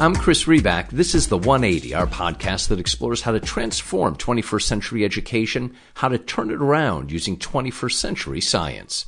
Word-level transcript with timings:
I'm 0.00 0.16
Chris 0.16 0.44
Riback. 0.44 0.88
This 0.88 1.14
is 1.14 1.26
the 1.26 1.36
180, 1.36 1.92
our 1.94 2.06
podcast 2.06 2.68
that 2.68 2.80
explores 2.80 3.20
how 3.20 3.32
to 3.32 3.38
transform 3.38 4.16
21st 4.16 4.62
century 4.62 5.04
education, 5.04 5.76
how 5.92 6.08
to 6.08 6.16
turn 6.16 6.50
it 6.50 6.62
around 6.62 7.12
using 7.12 7.36
21st 7.36 7.92
century 7.92 8.40
science. 8.40 9.04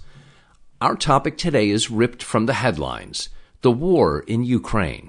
Our 0.83 0.95
topic 0.95 1.39
today 1.39 1.71
is 1.71 1.91
ripped 1.91 2.23
from 2.23 2.45
the 2.45 2.53
headlines 2.53 3.31
the 3.63 3.71
war 3.71 4.21
in 4.27 4.45
Ukraine. 4.45 5.09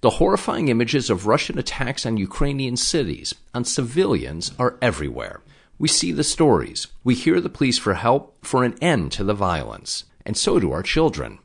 The 0.00 0.10
horrifying 0.10 0.66
images 0.66 1.10
of 1.10 1.28
Russian 1.28 1.60
attacks 1.60 2.04
on 2.04 2.16
Ukrainian 2.16 2.76
cities, 2.76 3.32
on 3.54 3.64
civilians, 3.64 4.50
are 4.58 4.78
everywhere. 4.82 5.42
We 5.78 5.86
see 5.86 6.10
the 6.10 6.24
stories. 6.24 6.88
We 7.04 7.14
hear 7.14 7.40
the 7.40 7.48
pleas 7.48 7.78
for 7.78 7.94
help, 7.94 8.44
for 8.44 8.64
an 8.64 8.76
end 8.82 9.12
to 9.12 9.22
the 9.22 9.34
violence. 9.34 10.06
And 10.26 10.36
so 10.36 10.58
do 10.58 10.72
our 10.72 10.82
children. 10.82 11.38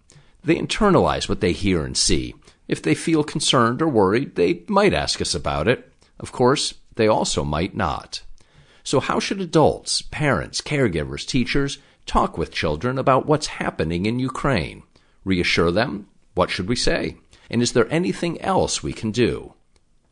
They 0.43 0.55
internalize 0.55 1.29
what 1.29 1.39
they 1.39 1.51
hear 1.51 1.85
and 1.85 1.95
see. 1.95 2.33
If 2.67 2.81
they 2.81 2.95
feel 2.95 3.23
concerned 3.23 3.81
or 3.81 3.87
worried, 3.87 4.35
they 4.35 4.63
might 4.67 4.93
ask 4.93 5.21
us 5.21 5.35
about 5.35 5.67
it. 5.67 5.91
Of 6.19 6.31
course, 6.31 6.73
they 6.95 7.07
also 7.07 7.43
might 7.43 7.75
not. 7.75 8.23
So, 8.83 8.99
how 8.99 9.19
should 9.19 9.41
adults, 9.41 10.01
parents, 10.01 10.61
caregivers, 10.61 11.25
teachers 11.25 11.79
talk 12.05 12.37
with 12.37 12.51
children 12.51 12.97
about 12.97 13.25
what's 13.25 13.47
happening 13.47 14.05
in 14.05 14.19
Ukraine? 14.19 14.83
Reassure 15.23 15.71
them? 15.71 16.07
What 16.35 16.49
should 16.49 16.67
we 16.67 16.75
say? 16.75 17.17
And 17.49 17.61
is 17.61 17.73
there 17.73 17.91
anything 17.91 18.39
else 18.41 18.83
we 18.83 18.93
can 18.93 19.11
do? 19.11 19.53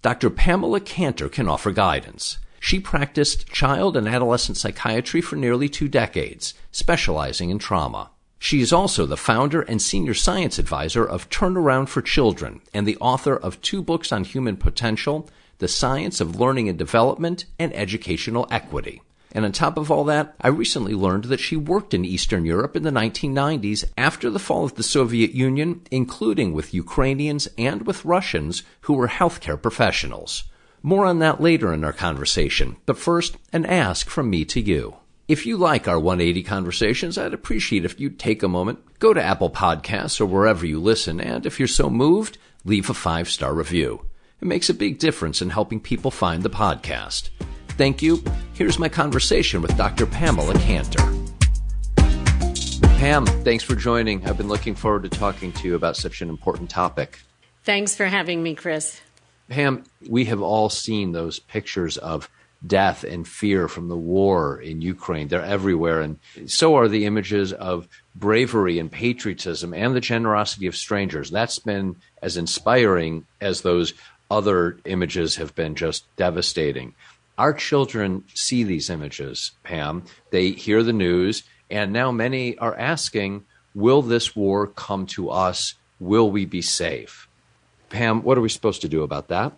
Dr. 0.01 0.29
Pamela 0.29 0.79
Cantor 0.79 1.29
can 1.29 1.47
offer 1.47 1.71
guidance. 1.71 2.37
She 2.59 2.79
practiced 2.79 3.47
child 3.47 3.97
and 3.97 4.07
adolescent 4.07 4.57
psychiatry 4.57 5.21
for 5.21 5.35
nearly 5.35 5.69
two 5.69 5.87
decades, 5.87 6.53
specializing 6.71 7.49
in 7.49 7.59
trauma. 7.59 8.09
She 8.43 8.59
is 8.59 8.73
also 8.73 9.05
the 9.05 9.15
founder 9.15 9.61
and 9.61 9.81
senior 9.81 10.13
science 10.13 10.59
advisor 10.59 11.05
of 11.05 11.29
Turnaround 11.29 11.87
for 11.87 12.01
Children 12.01 12.59
and 12.73 12.85
the 12.85 12.97
author 12.97 13.37
of 13.37 13.61
two 13.61 13.81
books 13.81 14.11
on 14.11 14.25
human 14.25 14.57
potential, 14.57 15.29
The 15.59 15.69
Science 15.69 16.19
of 16.19 16.37
Learning 16.37 16.67
and 16.67 16.77
Development, 16.77 17.45
and 17.57 17.73
Educational 17.73 18.45
Equity. 18.51 19.01
And 19.31 19.45
on 19.45 19.53
top 19.53 19.77
of 19.77 19.89
all 19.89 20.03
that, 20.03 20.35
I 20.41 20.49
recently 20.49 20.93
learned 20.93 21.23
that 21.25 21.39
she 21.39 21.55
worked 21.55 21.93
in 21.93 22.03
Eastern 22.03 22.43
Europe 22.43 22.75
in 22.75 22.83
the 22.83 22.91
1990s 22.91 23.85
after 23.97 24.29
the 24.29 24.39
fall 24.39 24.65
of 24.65 24.75
the 24.75 24.83
Soviet 24.83 25.31
Union, 25.31 25.79
including 25.89 26.51
with 26.51 26.73
Ukrainians 26.73 27.47
and 27.57 27.87
with 27.87 28.03
Russians 28.03 28.63
who 28.81 28.95
were 28.95 29.07
healthcare 29.07 29.59
professionals. 29.59 30.43
More 30.81 31.05
on 31.05 31.19
that 31.19 31.39
later 31.39 31.71
in 31.71 31.85
our 31.85 31.93
conversation, 31.93 32.75
but 32.85 32.97
first, 32.97 33.37
an 33.53 33.65
ask 33.65 34.09
from 34.09 34.29
me 34.29 34.43
to 34.43 34.59
you. 34.59 34.97
If 35.25 35.45
you 35.45 35.55
like 35.55 35.87
our 35.87 35.99
180 35.99 36.43
conversations, 36.43 37.17
I'd 37.17 37.33
appreciate 37.33 37.85
if 37.85 37.97
you'd 37.97 38.19
take 38.19 38.43
a 38.43 38.49
moment, 38.49 38.99
go 38.99 39.13
to 39.13 39.23
Apple 39.23 39.49
Podcasts 39.49 40.19
or 40.19 40.25
wherever 40.25 40.65
you 40.65 40.81
listen, 40.81 41.21
and 41.21 41.45
if 41.45 41.59
you're 41.59 41.67
so 41.67 41.89
moved, 41.89 42.37
leave 42.65 42.89
a 42.89 42.93
five 42.93 43.29
star 43.29 43.53
review. 43.53 44.05
It 44.41 44.47
makes 44.49 44.69
a 44.69 44.73
big 44.73 44.99
difference 44.99 45.41
in 45.41 45.49
helping 45.49 45.79
people 45.79 46.11
find 46.11 46.43
the 46.43 46.49
podcast. 46.49 47.29
Thank 47.69 48.01
you. 48.01 48.21
Here's 48.51 48.77
my 48.77 48.89
conversation 48.89 49.61
with 49.61 49.77
Dr. 49.77 50.05
Pamela 50.05 50.55
Cantor. 50.55 51.09
Pam, 52.99 53.25
thanks 53.25 53.63
for 53.63 53.75
joining. 53.75 54.27
I've 54.27 54.37
been 54.37 54.49
looking 54.49 54.75
forward 54.75 55.03
to 55.03 55.09
talking 55.09 55.53
to 55.53 55.67
you 55.69 55.75
about 55.75 55.95
such 55.95 56.21
an 56.21 56.27
important 56.27 56.69
topic. 56.69 57.21
Thanks 57.63 57.95
for 57.95 58.07
having 58.07 58.43
me, 58.43 58.55
Chris. 58.55 58.99
Pam, 59.47 59.85
we 60.09 60.25
have 60.25 60.41
all 60.41 60.69
seen 60.69 61.13
those 61.13 61.39
pictures 61.39 61.97
of 61.97 62.29
death 62.65 63.03
and 63.03 63.27
fear 63.27 63.67
from 63.67 63.87
the 63.89 63.97
war 63.97 64.59
in 64.59 64.81
Ukraine. 64.81 65.27
They're 65.27 65.41
everywhere. 65.41 66.01
And 66.01 66.19
so 66.45 66.77
are 66.77 66.87
the 66.87 67.05
images 67.05 67.51
of 67.53 67.87
bravery 68.15 68.79
and 68.79 68.91
patriotism 68.91 69.73
and 69.73 69.95
the 69.95 70.01
generosity 70.01 70.67
of 70.67 70.75
strangers. 70.75 71.29
That's 71.29 71.59
been 71.59 71.97
as 72.21 72.37
inspiring 72.37 73.25
as 73.41 73.61
those 73.61 73.93
other 74.31 74.77
images 74.85 75.35
have 75.35 75.53
been 75.55 75.75
just 75.75 76.03
devastating. 76.15 76.95
Our 77.37 77.53
children 77.53 78.23
see 78.33 78.63
these 78.63 78.89
images, 78.89 79.51
Pam. 79.63 80.03
They 80.29 80.51
hear 80.51 80.83
the 80.83 80.93
news, 80.93 81.43
and 81.69 81.91
now 81.91 82.11
many 82.11 82.57
are 82.57 82.77
asking, 82.77 83.45
Will 83.75 84.03
this 84.03 84.35
war 84.35 84.67
come 84.67 85.07
to 85.07 85.31
us? 85.31 85.73
Will 85.99 86.29
we 86.29 86.45
be 86.45 86.61
safe? 86.61 87.27
Pam, 87.89 88.21
what 88.21 88.37
are 88.37 88.41
we 88.41 88.49
supposed 88.49 88.81
to 88.81 88.87
do 88.87 89.01
about 89.01 89.29
that? 89.29 89.53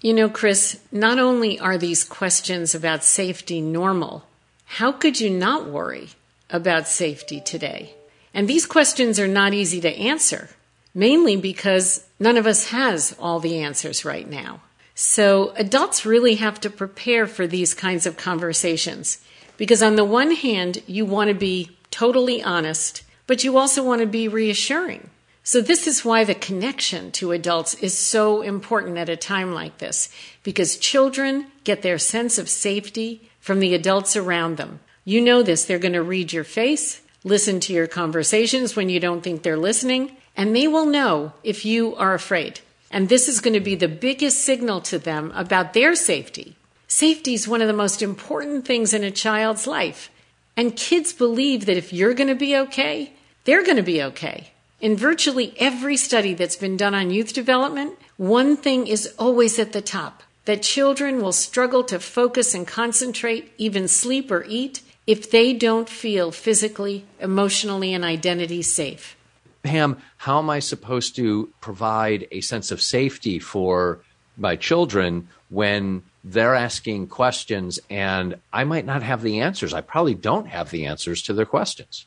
You 0.00 0.14
know, 0.14 0.28
Chris, 0.28 0.80
not 0.92 1.18
only 1.18 1.58
are 1.58 1.76
these 1.76 2.04
questions 2.04 2.72
about 2.72 3.02
safety 3.02 3.60
normal, 3.60 4.24
how 4.64 4.92
could 4.92 5.20
you 5.20 5.28
not 5.28 5.68
worry 5.68 6.10
about 6.50 6.86
safety 6.86 7.40
today? 7.40 7.94
And 8.32 8.46
these 8.46 8.64
questions 8.64 9.18
are 9.18 9.26
not 9.26 9.54
easy 9.54 9.80
to 9.80 9.98
answer, 9.98 10.50
mainly 10.94 11.36
because 11.36 12.06
none 12.20 12.36
of 12.36 12.46
us 12.46 12.68
has 12.68 13.16
all 13.18 13.40
the 13.40 13.58
answers 13.58 14.04
right 14.04 14.28
now. 14.28 14.60
So 14.94 15.52
adults 15.56 16.06
really 16.06 16.36
have 16.36 16.60
to 16.60 16.70
prepare 16.70 17.26
for 17.26 17.48
these 17.48 17.74
kinds 17.74 18.06
of 18.06 18.16
conversations 18.16 19.18
because 19.56 19.82
on 19.82 19.96
the 19.96 20.04
one 20.04 20.30
hand, 20.32 20.82
you 20.86 21.06
want 21.06 21.28
to 21.28 21.34
be 21.34 21.76
totally 21.90 22.40
honest, 22.40 23.02
but 23.26 23.42
you 23.42 23.58
also 23.58 23.82
want 23.82 24.00
to 24.00 24.06
be 24.06 24.28
reassuring. 24.28 25.10
So, 25.48 25.62
this 25.62 25.86
is 25.86 26.04
why 26.04 26.24
the 26.24 26.34
connection 26.34 27.10
to 27.12 27.32
adults 27.32 27.72
is 27.72 27.96
so 27.96 28.42
important 28.42 28.98
at 28.98 29.08
a 29.08 29.16
time 29.16 29.54
like 29.54 29.78
this, 29.78 30.10
because 30.42 30.76
children 30.76 31.46
get 31.64 31.80
their 31.80 31.96
sense 31.96 32.36
of 32.36 32.50
safety 32.50 33.30
from 33.40 33.58
the 33.58 33.74
adults 33.74 34.14
around 34.14 34.58
them. 34.58 34.80
You 35.06 35.22
know 35.22 35.42
this, 35.42 35.64
they're 35.64 35.78
going 35.78 35.94
to 35.94 36.02
read 36.02 36.34
your 36.34 36.44
face, 36.44 37.00
listen 37.24 37.60
to 37.60 37.72
your 37.72 37.86
conversations 37.86 38.76
when 38.76 38.90
you 38.90 39.00
don't 39.00 39.22
think 39.22 39.42
they're 39.42 39.56
listening, 39.56 40.18
and 40.36 40.54
they 40.54 40.68
will 40.68 40.84
know 40.84 41.32
if 41.42 41.64
you 41.64 41.96
are 41.96 42.12
afraid. 42.12 42.60
And 42.90 43.08
this 43.08 43.26
is 43.26 43.40
going 43.40 43.54
to 43.54 43.60
be 43.60 43.74
the 43.74 43.88
biggest 43.88 44.44
signal 44.44 44.82
to 44.82 44.98
them 44.98 45.32
about 45.34 45.72
their 45.72 45.94
safety. 45.94 46.56
Safety 46.88 47.32
is 47.32 47.48
one 47.48 47.62
of 47.62 47.68
the 47.68 47.72
most 47.72 48.02
important 48.02 48.66
things 48.66 48.92
in 48.92 49.02
a 49.02 49.10
child's 49.10 49.66
life. 49.66 50.10
And 50.58 50.76
kids 50.76 51.14
believe 51.14 51.64
that 51.64 51.78
if 51.78 51.90
you're 51.90 52.12
going 52.12 52.28
to 52.28 52.34
be 52.34 52.54
okay, 52.54 53.14
they're 53.44 53.64
going 53.64 53.78
to 53.78 53.82
be 53.82 54.02
okay. 54.02 54.52
In 54.80 54.96
virtually 54.96 55.54
every 55.58 55.96
study 55.96 56.34
that's 56.34 56.54
been 56.54 56.76
done 56.76 56.94
on 56.94 57.10
youth 57.10 57.32
development, 57.32 57.98
one 58.16 58.56
thing 58.56 58.86
is 58.86 59.12
always 59.18 59.58
at 59.58 59.72
the 59.72 59.82
top 59.82 60.22
that 60.44 60.62
children 60.62 61.20
will 61.20 61.32
struggle 61.32 61.82
to 61.84 61.98
focus 61.98 62.54
and 62.54 62.66
concentrate, 62.66 63.52
even 63.58 63.88
sleep 63.88 64.30
or 64.30 64.44
eat, 64.44 64.80
if 65.04 65.30
they 65.30 65.52
don't 65.52 65.88
feel 65.88 66.30
physically, 66.30 67.04
emotionally, 67.18 67.92
and 67.92 68.04
identity 68.04 68.62
safe. 68.62 69.16
Pam, 69.64 69.96
how 70.16 70.38
am 70.38 70.48
I 70.48 70.60
supposed 70.60 71.16
to 71.16 71.52
provide 71.60 72.28
a 72.30 72.40
sense 72.40 72.70
of 72.70 72.80
safety 72.80 73.40
for 73.40 74.00
my 74.36 74.54
children 74.54 75.28
when 75.50 76.02
they're 76.22 76.54
asking 76.54 77.08
questions 77.08 77.80
and 77.90 78.36
I 78.52 78.62
might 78.62 78.86
not 78.86 79.02
have 79.02 79.22
the 79.22 79.40
answers? 79.40 79.74
I 79.74 79.80
probably 79.80 80.14
don't 80.14 80.46
have 80.46 80.70
the 80.70 80.86
answers 80.86 81.20
to 81.22 81.32
their 81.32 81.46
questions. 81.46 82.06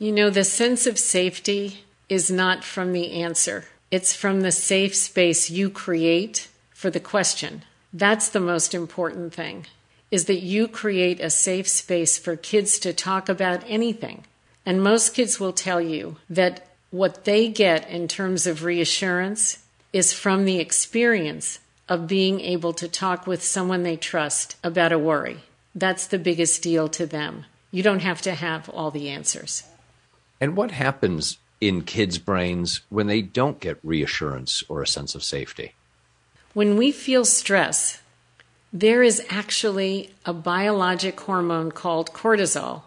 You 0.00 0.10
know, 0.10 0.30
the 0.30 0.44
sense 0.44 0.86
of 0.86 0.98
safety 0.98 1.84
is 2.08 2.30
not 2.30 2.64
from 2.64 2.92
the 2.92 3.12
answer. 3.12 3.64
It's 3.90 4.14
from 4.14 4.40
the 4.40 4.52
safe 4.52 4.94
space 4.94 5.50
you 5.50 5.70
create 5.70 6.48
for 6.70 6.90
the 6.90 7.00
question. 7.00 7.62
That's 7.92 8.28
the 8.28 8.40
most 8.40 8.74
important 8.74 9.34
thing 9.34 9.66
is 10.10 10.24
that 10.24 10.40
you 10.40 10.66
create 10.68 11.20
a 11.20 11.30
safe 11.30 11.68
space 11.68 12.18
for 12.18 12.36
kids 12.36 12.78
to 12.78 12.92
talk 12.92 13.28
about 13.28 13.62
anything. 13.66 14.24
And 14.64 14.82
most 14.82 15.14
kids 15.14 15.38
will 15.38 15.52
tell 15.52 15.80
you 15.80 16.16
that 16.30 16.66
what 16.90 17.24
they 17.24 17.48
get 17.48 17.88
in 17.88 18.08
terms 18.08 18.46
of 18.46 18.64
reassurance 18.64 19.58
is 19.92 20.12
from 20.12 20.44
the 20.44 20.58
experience 20.58 21.58
of 21.88 22.06
being 22.06 22.40
able 22.40 22.72
to 22.74 22.88
talk 22.88 23.26
with 23.26 23.42
someone 23.42 23.82
they 23.82 23.96
trust 23.96 24.56
about 24.62 24.92
a 24.92 24.98
worry. 24.98 25.40
That's 25.74 26.06
the 26.06 26.18
biggest 26.18 26.62
deal 26.62 26.88
to 26.88 27.06
them. 27.06 27.44
You 27.70 27.82
don't 27.82 28.00
have 28.02 28.22
to 28.22 28.34
have 28.34 28.68
all 28.70 28.90
the 28.90 29.08
answers. 29.10 29.62
And 30.40 30.56
what 30.56 30.70
happens 30.70 31.38
in 31.60 31.82
kids' 31.82 32.18
brains 32.18 32.82
when 32.88 33.06
they 33.06 33.22
don't 33.22 33.60
get 33.60 33.78
reassurance 33.82 34.62
or 34.68 34.82
a 34.82 34.86
sense 34.86 35.14
of 35.14 35.24
safety? 35.24 35.74
When 36.54 36.76
we 36.76 36.92
feel 36.92 37.24
stress, 37.24 38.00
there 38.72 39.02
is 39.02 39.24
actually 39.30 40.10
a 40.26 40.32
biologic 40.32 41.18
hormone 41.20 41.72
called 41.72 42.12
cortisol 42.12 42.82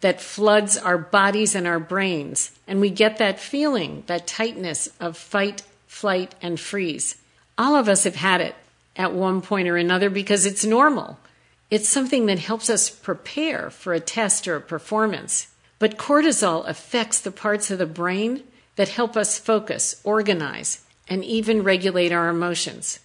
that 0.00 0.20
floods 0.20 0.78
our 0.78 0.96
bodies 0.96 1.54
and 1.54 1.66
our 1.66 1.78
brains. 1.78 2.52
And 2.66 2.80
we 2.80 2.90
get 2.90 3.18
that 3.18 3.38
feeling, 3.38 4.04
that 4.06 4.26
tightness 4.26 4.88
of 4.98 5.16
fight, 5.16 5.62
flight, 5.86 6.34
and 6.40 6.58
freeze. 6.58 7.16
All 7.58 7.76
of 7.76 7.88
us 7.88 8.04
have 8.04 8.14
had 8.14 8.40
it 8.40 8.54
at 8.96 9.12
one 9.12 9.42
point 9.42 9.68
or 9.68 9.76
another 9.76 10.08
because 10.08 10.46
it's 10.46 10.64
normal. 10.64 11.18
It's 11.70 11.88
something 11.88 12.26
that 12.26 12.38
helps 12.38 12.70
us 12.70 12.90
prepare 12.90 13.70
for 13.70 13.92
a 13.92 14.00
test 14.00 14.48
or 14.48 14.56
a 14.56 14.60
performance. 14.60 15.48
But 15.80 15.96
cortisol 15.96 16.68
affects 16.68 17.18
the 17.20 17.32
parts 17.32 17.70
of 17.70 17.78
the 17.78 17.86
brain 17.86 18.44
that 18.76 18.90
help 18.90 19.16
us 19.16 19.38
focus, 19.38 20.00
organize, 20.04 20.84
and 21.08 21.24
even 21.24 21.64
regulate 21.64 22.12
our 22.12 22.28
emotions. 22.28 23.00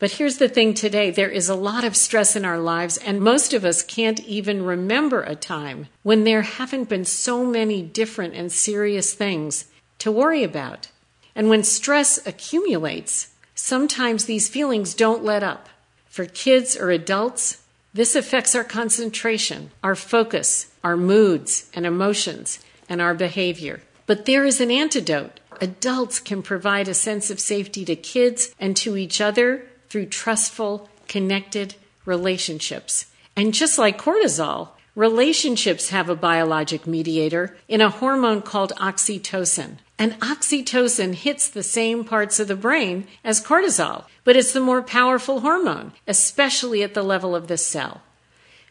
But 0.00 0.12
here's 0.12 0.38
the 0.38 0.48
thing 0.48 0.74
today 0.74 1.10
there 1.10 1.30
is 1.30 1.48
a 1.48 1.54
lot 1.54 1.84
of 1.84 1.96
stress 1.96 2.36
in 2.36 2.44
our 2.44 2.58
lives, 2.58 2.98
and 2.98 3.20
most 3.20 3.54
of 3.54 3.64
us 3.64 3.82
can't 3.82 4.20
even 4.20 4.64
remember 4.64 5.22
a 5.22 5.36
time 5.36 5.86
when 6.02 6.24
there 6.24 6.42
haven't 6.42 6.88
been 6.88 7.04
so 7.04 7.44
many 7.44 7.82
different 7.82 8.34
and 8.34 8.50
serious 8.50 9.14
things 9.14 9.66
to 10.00 10.12
worry 10.12 10.42
about. 10.42 10.88
And 11.36 11.48
when 11.48 11.62
stress 11.62 12.24
accumulates, 12.26 13.28
sometimes 13.54 14.24
these 14.24 14.48
feelings 14.48 14.92
don't 14.92 15.24
let 15.24 15.44
up. 15.44 15.68
For 16.06 16.26
kids 16.26 16.76
or 16.76 16.90
adults, 16.90 17.62
this 17.98 18.14
affects 18.14 18.54
our 18.54 18.62
concentration, 18.62 19.72
our 19.82 19.96
focus, 19.96 20.70
our 20.84 20.96
moods 20.96 21.68
and 21.74 21.84
emotions, 21.84 22.60
and 22.88 23.00
our 23.00 23.12
behavior. 23.12 23.80
But 24.06 24.24
there 24.24 24.44
is 24.44 24.60
an 24.60 24.70
antidote. 24.70 25.40
Adults 25.60 26.20
can 26.20 26.40
provide 26.40 26.86
a 26.86 26.94
sense 26.94 27.28
of 27.28 27.40
safety 27.40 27.84
to 27.86 27.96
kids 27.96 28.54
and 28.60 28.76
to 28.76 28.96
each 28.96 29.20
other 29.20 29.66
through 29.88 30.06
trustful, 30.06 30.88
connected 31.08 31.74
relationships. 32.04 33.06
And 33.34 33.52
just 33.52 33.78
like 33.78 34.00
cortisol, 34.00 34.68
relationships 34.94 35.88
have 35.88 36.08
a 36.08 36.14
biologic 36.14 36.86
mediator 36.86 37.56
in 37.66 37.80
a 37.80 37.90
hormone 37.90 38.42
called 38.42 38.72
oxytocin. 38.76 39.78
And 39.98 40.12
oxytocin 40.20 41.14
hits 41.14 41.48
the 41.48 41.62
same 41.62 42.04
parts 42.04 42.38
of 42.38 42.46
the 42.46 42.54
brain 42.54 43.08
as 43.24 43.44
cortisol, 43.44 44.04
but 44.22 44.36
it's 44.36 44.52
the 44.52 44.60
more 44.60 44.80
powerful 44.80 45.40
hormone, 45.40 45.92
especially 46.06 46.82
at 46.84 46.94
the 46.94 47.02
level 47.02 47.34
of 47.34 47.48
the 47.48 47.58
cell. 47.58 48.02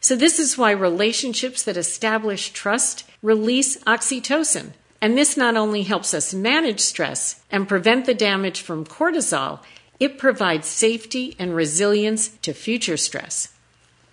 So, 0.00 0.16
this 0.16 0.38
is 0.38 0.56
why 0.56 0.70
relationships 0.70 1.62
that 1.64 1.76
establish 1.76 2.50
trust 2.50 3.04
release 3.20 3.76
oxytocin. 3.84 4.72
And 5.00 5.18
this 5.18 5.36
not 5.36 5.56
only 5.56 5.82
helps 5.82 6.14
us 6.14 6.32
manage 6.32 6.80
stress 6.80 7.42
and 7.50 7.68
prevent 7.68 8.06
the 8.06 8.14
damage 8.14 8.60
from 8.60 8.86
cortisol, 8.86 9.60
it 10.00 10.18
provides 10.18 10.66
safety 10.66 11.36
and 11.38 11.54
resilience 11.54 12.28
to 12.42 12.52
future 12.52 12.96
stress. 12.96 13.52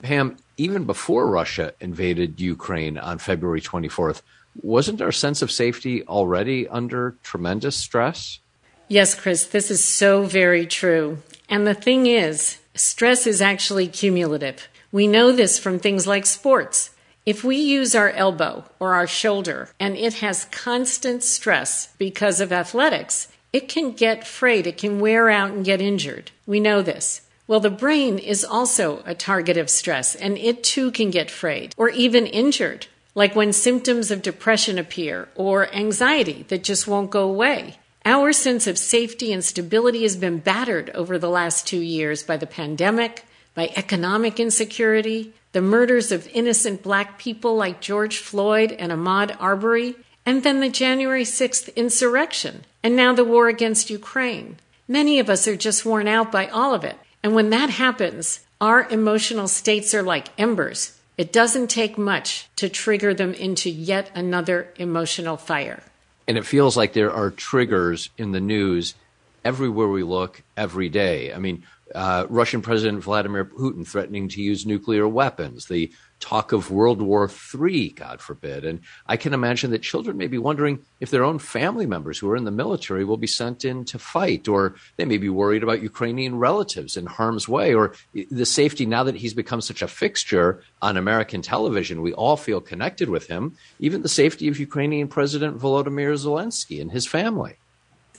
Pam, 0.01 0.37
even 0.57 0.85
before 0.85 1.27
Russia 1.27 1.73
invaded 1.79 2.39
Ukraine 2.39 2.97
on 2.97 3.17
February 3.17 3.61
24th, 3.61 4.21
wasn't 4.61 5.01
our 5.01 5.11
sense 5.11 5.41
of 5.41 5.51
safety 5.51 6.03
already 6.03 6.67
under 6.67 7.15
tremendous 7.23 7.75
stress? 7.75 8.39
Yes, 8.87 9.15
Chris, 9.15 9.45
this 9.45 9.71
is 9.71 9.83
so 9.83 10.23
very 10.23 10.65
true. 10.65 11.19
And 11.49 11.65
the 11.65 11.73
thing 11.73 12.07
is, 12.07 12.59
stress 12.75 13.25
is 13.25 13.41
actually 13.41 13.87
cumulative. 13.87 14.67
We 14.91 15.07
know 15.07 15.31
this 15.31 15.59
from 15.59 15.79
things 15.79 16.07
like 16.07 16.25
sports. 16.25 16.91
If 17.25 17.43
we 17.43 17.57
use 17.57 17.95
our 17.95 18.11
elbow 18.11 18.65
or 18.79 18.93
our 18.93 19.07
shoulder 19.07 19.69
and 19.79 19.97
it 19.97 20.15
has 20.15 20.45
constant 20.45 21.23
stress 21.23 21.89
because 21.97 22.39
of 22.39 22.53
athletics, 22.53 23.27
it 23.51 23.67
can 23.67 23.93
get 23.93 24.27
frayed, 24.27 24.67
it 24.67 24.77
can 24.77 24.99
wear 24.99 25.29
out 25.29 25.51
and 25.51 25.65
get 25.65 25.81
injured. 25.81 26.31
We 26.45 26.59
know 26.59 26.81
this. 26.81 27.21
Well, 27.47 27.59
the 27.59 27.69
brain 27.69 28.19
is 28.19 28.45
also 28.45 29.01
a 29.05 29.15
target 29.15 29.57
of 29.57 29.69
stress 29.69 30.13
and 30.15 30.37
it 30.37 30.63
too 30.63 30.91
can 30.91 31.09
get 31.09 31.31
frayed 31.31 31.73
or 31.77 31.89
even 31.89 32.27
injured, 32.27 32.87
like 33.15 33.35
when 33.35 33.53
symptoms 33.53 34.11
of 34.11 34.21
depression 34.21 34.77
appear 34.77 35.29
or 35.35 35.73
anxiety 35.73 36.45
that 36.49 36.63
just 36.63 36.87
won't 36.87 37.09
go 37.09 37.27
away. 37.27 37.77
Our 38.05 38.33
sense 38.33 38.67
of 38.67 38.77
safety 38.77 39.33
and 39.33 39.43
stability 39.43 40.03
has 40.03 40.15
been 40.15 40.37
battered 40.37 40.91
over 40.91 41.17
the 41.17 41.29
last 41.29 41.65
two 41.65 41.81
years 41.81 42.21
by 42.21 42.37
the 42.37 42.45
pandemic, 42.45 43.25
by 43.55 43.71
economic 43.75 44.39
insecurity, 44.39 45.33
the 45.53 45.61
murders 45.61 46.11
of 46.11 46.27
innocent 46.33 46.83
black 46.83 47.17
people 47.17 47.55
like 47.55 47.81
George 47.81 48.17
Floyd 48.17 48.73
and 48.73 48.91
Ahmaud 48.91 49.35
Arbery, 49.39 49.95
and 50.25 50.43
then 50.43 50.59
the 50.59 50.69
January 50.69 51.23
6th 51.23 51.73
insurrection, 51.75 52.65
and 52.83 52.95
now 52.95 53.13
the 53.13 53.23
war 53.23 53.47
against 53.47 53.89
Ukraine. 53.89 54.57
Many 54.87 55.17
of 55.17 55.29
us 55.29 55.47
are 55.47 55.55
just 55.55 55.85
worn 55.85 56.07
out 56.07 56.31
by 56.31 56.47
all 56.47 56.75
of 56.75 56.83
it. 56.83 56.97
And 57.23 57.33
when 57.33 57.49
that 57.49 57.71
happens, 57.71 58.41
our 58.61 58.87
emotional 58.89 59.47
states 59.47 59.95
are 59.95 60.03
like 60.03 60.27
embers. 60.37 60.94
It 61.17 61.31
doesn't 61.31 61.69
take 61.69 61.97
much 61.97 62.49
to 62.57 62.67
trigger 62.67 63.13
them 63.13 63.33
into 63.33 63.69
yet 63.69 64.11
another 64.13 64.73
emotional 64.75 65.37
fire. 65.37 65.81
And 66.27 66.37
it 66.37 66.45
feels 66.45 66.75
like 66.75 66.93
there 66.93 67.13
are 67.13 67.31
triggers 67.31 68.09
in 68.17 68.31
the 68.31 68.41
news 68.41 68.95
everywhere 69.43 69.87
we 69.87 70.03
look 70.03 70.41
every 70.57 70.89
day. 70.89 71.33
I 71.33 71.37
mean, 71.37 71.63
uh, 71.93 72.25
Russian 72.29 72.61
President 72.61 73.03
Vladimir 73.03 73.45
Putin 73.45 73.87
threatening 73.87 74.27
to 74.29 74.41
use 74.41 74.65
nuclear 74.65 75.07
weapons, 75.07 75.67
the 75.67 75.91
talk 76.19 76.51
of 76.51 76.71
World 76.71 77.01
War 77.01 77.29
III, 77.53 77.89
God 77.89 78.21
forbid. 78.21 78.65
And 78.65 78.81
I 79.05 79.17
can 79.17 79.33
imagine 79.33 79.71
that 79.71 79.81
children 79.81 80.17
may 80.17 80.27
be 80.27 80.37
wondering 80.37 80.79
if 80.99 81.11
their 81.11 81.23
own 81.23 81.39
family 81.39 81.85
members 81.85 82.17
who 82.17 82.29
are 82.29 82.35
in 82.35 82.45
the 82.45 82.51
military 82.51 83.05
will 83.05 83.17
be 83.17 83.27
sent 83.27 83.65
in 83.65 83.85
to 83.85 83.99
fight, 83.99 84.47
or 84.47 84.75
they 84.97 85.05
may 85.05 85.17
be 85.17 85.29
worried 85.29 85.63
about 85.63 85.81
Ukrainian 85.81 86.37
relatives 86.37 86.97
in 86.97 87.05
harm's 87.05 87.47
way, 87.47 87.73
or 87.73 87.93
the 88.13 88.45
safety 88.45 88.85
now 88.85 89.03
that 89.03 89.15
he's 89.15 89.33
become 89.33 89.61
such 89.61 89.81
a 89.81 89.87
fixture 89.87 90.63
on 90.81 90.97
American 90.97 91.41
television. 91.41 92.01
We 92.01 92.13
all 92.13 92.37
feel 92.37 92.61
connected 92.61 93.09
with 93.09 93.27
him, 93.27 93.57
even 93.79 94.01
the 94.01 94.09
safety 94.09 94.47
of 94.47 94.59
Ukrainian 94.59 95.07
President 95.07 95.59
Volodymyr 95.59 96.13
Zelensky 96.15 96.81
and 96.81 96.91
his 96.91 97.05
family. 97.05 97.57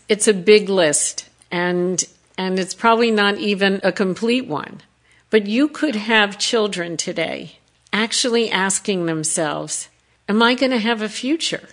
It's 0.09 0.29
a 0.29 0.35
big 0.35 0.69
list. 0.69 1.29
And 1.51 2.05
and 2.39 2.59
it's 2.59 2.75
probably 2.75 3.11
not 3.11 3.39
even 3.39 3.81
a 3.83 3.93
complete 3.93 4.47
one. 4.47 4.83
But 5.31 5.47
you 5.47 5.69
could 5.69 5.97
have 5.97 6.39
children 6.39 6.97
today 6.97 7.59
actually 7.97 8.51
asking 8.51 9.07
themselves, 9.07 9.89
Am 10.29 10.43
I 10.43 10.55
going 10.55 10.73
to 10.73 10.79
have 10.79 11.03
a 11.03 11.09
future? 11.09 11.69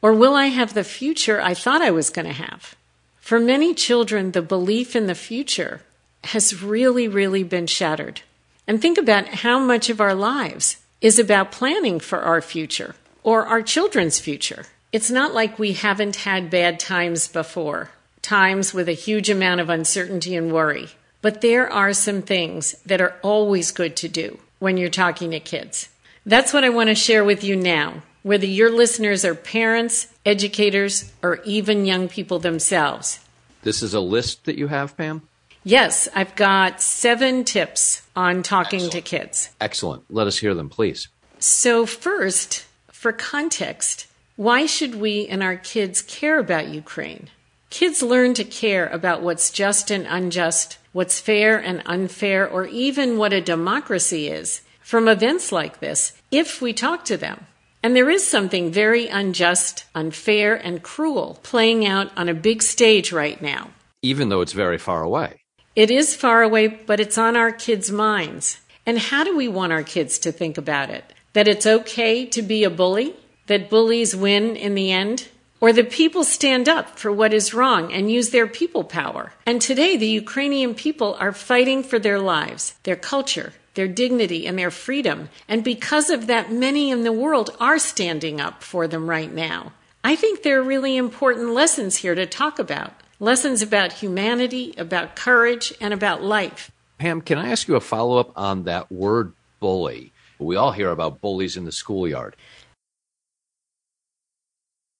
Or 0.00 0.12
will 0.12 0.34
I 0.34 0.46
have 0.46 0.72
the 0.72 0.84
future 0.84 1.40
I 1.40 1.54
thought 1.54 1.82
I 1.82 1.90
was 1.90 2.10
going 2.10 2.26
to 2.26 2.32
have? 2.32 2.74
For 3.16 3.38
many 3.38 3.74
children, 3.74 4.32
the 4.32 4.42
belief 4.42 4.94
in 4.96 5.06
the 5.06 5.14
future 5.14 5.82
has 6.24 6.62
really, 6.62 7.08
really 7.08 7.42
been 7.42 7.66
shattered. 7.66 8.22
And 8.66 8.80
think 8.80 8.98
about 8.98 9.26
how 9.28 9.58
much 9.58 9.90
of 9.90 10.00
our 10.00 10.14
lives 10.14 10.78
is 11.00 11.18
about 11.18 11.52
planning 11.52 12.00
for 12.00 12.20
our 12.20 12.40
future 12.40 12.94
or 13.22 13.46
our 13.46 13.62
children's 13.62 14.18
future. 14.18 14.64
It's 14.92 15.10
not 15.10 15.34
like 15.34 15.58
we 15.58 15.72
haven't 15.72 16.16
had 16.16 16.50
bad 16.50 16.80
times 16.80 17.28
before 17.28 17.90
times 18.22 18.74
with 18.74 18.88
a 18.88 18.92
huge 19.06 19.30
amount 19.30 19.60
of 19.60 19.70
uncertainty 19.70 20.34
and 20.34 20.52
worry. 20.52 20.88
But 21.22 21.42
there 21.42 21.72
are 21.72 21.92
some 21.92 22.22
things 22.22 22.72
that 22.84 23.00
are 23.00 23.14
always 23.22 23.70
good 23.70 23.94
to 23.96 24.08
do 24.08 24.38
when 24.58 24.76
you're 24.76 24.90
talking 24.90 25.30
to 25.30 25.40
kids. 25.40 25.88
That's 26.24 26.52
what 26.52 26.64
I 26.64 26.70
want 26.70 26.88
to 26.88 26.94
share 26.94 27.24
with 27.24 27.44
you 27.44 27.56
now, 27.56 28.02
whether 28.22 28.46
your 28.46 28.70
listeners 28.70 29.24
are 29.24 29.34
parents, 29.34 30.08
educators, 30.24 31.12
or 31.22 31.40
even 31.44 31.84
young 31.84 32.08
people 32.08 32.38
themselves. 32.38 33.20
This 33.62 33.82
is 33.82 33.94
a 33.94 34.00
list 34.00 34.44
that 34.44 34.58
you 34.58 34.68
have, 34.68 34.96
Pam? 34.96 35.22
Yes, 35.64 36.08
I've 36.14 36.34
got 36.36 36.80
seven 36.80 37.42
tips 37.44 38.02
on 38.14 38.42
talking 38.44 38.84
Excellent. 38.84 38.92
to 38.92 39.00
kids. 39.00 39.50
Excellent. 39.60 40.04
Let 40.08 40.28
us 40.28 40.38
hear 40.38 40.54
them, 40.54 40.68
please. 40.68 41.08
So, 41.40 41.86
first, 41.86 42.64
for 42.92 43.12
context, 43.12 44.06
why 44.36 44.66
should 44.66 44.94
we 44.94 45.26
and 45.26 45.42
our 45.42 45.56
kids 45.56 46.02
care 46.02 46.38
about 46.38 46.68
Ukraine? 46.68 47.30
Kids 47.70 48.02
learn 48.02 48.34
to 48.34 48.44
care 48.44 48.86
about 48.86 49.22
what's 49.22 49.50
just 49.50 49.90
and 49.90 50.06
unjust, 50.08 50.78
what's 50.92 51.20
fair 51.20 51.58
and 51.58 51.82
unfair, 51.84 52.48
or 52.48 52.66
even 52.66 53.18
what 53.18 53.32
a 53.32 53.40
democracy 53.40 54.28
is 54.28 54.62
from 54.80 55.08
events 55.08 55.50
like 55.50 55.80
this 55.80 56.12
if 56.30 56.62
we 56.62 56.72
talk 56.72 57.04
to 57.04 57.16
them. 57.16 57.46
And 57.82 57.94
there 57.94 58.10
is 58.10 58.26
something 58.26 58.70
very 58.72 59.08
unjust, 59.08 59.84
unfair, 59.94 60.54
and 60.54 60.82
cruel 60.82 61.38
playing 61.42 61.86
out 61.86 62.10
on 62.16 62.28
a 62.28 62.34
big 62.34 62.62
stage 62.62 63.12
right 63.12 63.40
now. 63.40 63.70
Even 64.02 64.28
though 64.28 64.40
it's 64.40 64.52
very 64.52 64.78
far 64.78 65.02
away. 65.02 65.40
It 65.74 65.90
is 65.90 66.16
far 66.16 66.42
away, 66.42 66.68
but 66.68 67.00
it's 67.00 67.18
on 67.18 67.36
our 67.36 67.52
kids' 67.52 67.92
minds. 67.92 68.60
And 68.86 68.98
how 68.98 69.24
do 69.24 69.36
we 69.36 69.48
want 69.48 69.72
our 69.72 69.82
kids 69.82 70.18
to 70.20 70.32
think 70.32 70.56
about 70.56 70.90
it? 70.90 71.04
That 71.32 71.48
it's 71.48 71.66
okay 71.66 72.24
to 72.26 72.42
be 72.42 72.64
a 72.64 72.70
bully? 72.70 73.14
That 73.46 73.68
bullies 73.68 74.16
win 74.16 74.56
in 74.56 74.74
the 74.74 74.90
end? 74.90 75.28
Or 75.60 75.72
the 75.72 75.84
people 75.84 76.24
stand 76.24 76.68
up 76.68 76.98
for 76.98 77.10
what 77.10 77.32
is 77.32 77.54
wrong 77.54 77.92
and 77.92 78.10
use 78.10 78.30
their 78.30 78.46
people 78.46 78.84
power. 78.84 79.32
And 79.46 79.60
today, 79.60 79.96
the 79.96 80.06
Ukrainian 80.06 80.74
people 80.74 81.16
are 81.18 81.32
fighting 81.32 81.82
for 81.82 81.98
their 81.98 82.18
lives, 82.18 82.74
their 82.82 82.96
culture, 82.96 83.52
their 83.74 83.88
dignity, 83.88 84.46
and 84.46 84.58
their 84.58 84.70
freedom. 84.70 85.28
And 85.48 85.62
because 85.62 86.10
of 86.10 86.26
that, 86.26 86.52
many 86.52 86.90
in 86.90 87.04
the 87.04 87.12
world 87.12 87.50
are 87.60 87.78
standing 87.78 88.40
up 88.40 88.62
for 88.62 88.86
them 88.88 89.08
right 89.08 89.32
now. 89.32 89.72
I 90.04 90.16
think 90.16 90.42
there 90.42 90.60
are 90.60 90.62
really 90.62 90.96
important 90.96 91.50
lessons 91.50 91.96
here 91.96 92.14
to 92.14 92.26
talk 92.26 92.58
about 92.58 92.92
lessons 93.18 93.62
about 93.62 93.94
humanity, 93.94 94.74
about 94.76 95.16
courage, 95.16 95.72
and 95.80 95.94
about 95.94 96.22
life. 96.22 96.70
Pam, 96.98 97.20
can 97.20 97.38
I 97.38 97.50
ask 97.50 97.68
you 97.68 97.76
a 97.76 97.80
follow 97.80 98.18
up 98.18 98.32
on 98.36 98.64
that 98.64 98.90
word 98.92 99.32
bully? 99.60 100.12
We 100.38 100.56
all 100.56 100.72
hear 100.72 100.90
about 100.90 101.20
bullies 101.20 101.56
in 101.56 101.64
the 101.64 101.72
schoolyard. 101.72 102.36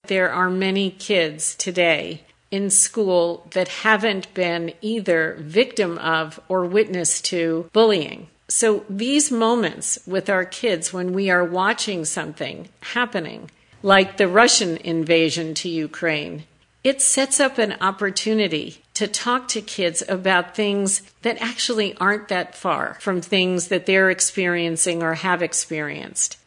There 0.07 0.33
are 0.33 0.51
many 0.51 0.91
kids 0.91 1.55
today 1.55 2.23
in 2.51 2.71
school 2.71 3.47
that 3.53 3.69
haven't 3.69 4.33
been 4.35 4.73
either 4.81 5.37
victim 5.41 5.99
of 5.99 6.41
or 6.49 6.65
witness 6.65 7.21
to 7.23 7.69
bullying. 7.73 8.29
So 8.49 8.85
these 8.89 9.33
moments 9.33 9.99
with 10.07 10.31
our 10.31 10.45
kids 10.45 10.93
when 10.93 11.13
we 11.13 11.31
are 11.31 11.45
watching 11.45 12.05
something 12.05 12.69
happening, 12.81 13.51
like 13.83 14.17
the 14.17 14.29
Russian 14.29 14.77
invasion 14.79 15.55
to 15.55 15.69
Ukraine, 15.69 16.45
it 16.85 17.03
sets 17.03 17.41
up 17.41 17.59
an 17.59 17.75
opportunity 17.81 18.83
to 18.95 19.09
talk 19.09 19.49
to 19.49 19.61
kids 19.61 20.05
about 20.09 20.55
things 20.55 21.03
that 21.23 21.43
actually 21.43 21.97
aren't 21.97 22.29
that 22.29 22.55
far 22.55 22.97
from 23.01 23.21
things 23.21 23.69
that 23.69 23.87
they're 23.87 24.11
experiencing 24.11 25.03
or 25.03 25.15
have 25.15 25.43
experienced. 25.43 26.39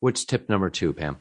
What's 0.00 0.24
tip 0.24 0.48
number 0.48 0.70
two, 0.70 0.94
Pam? 0.94 1.18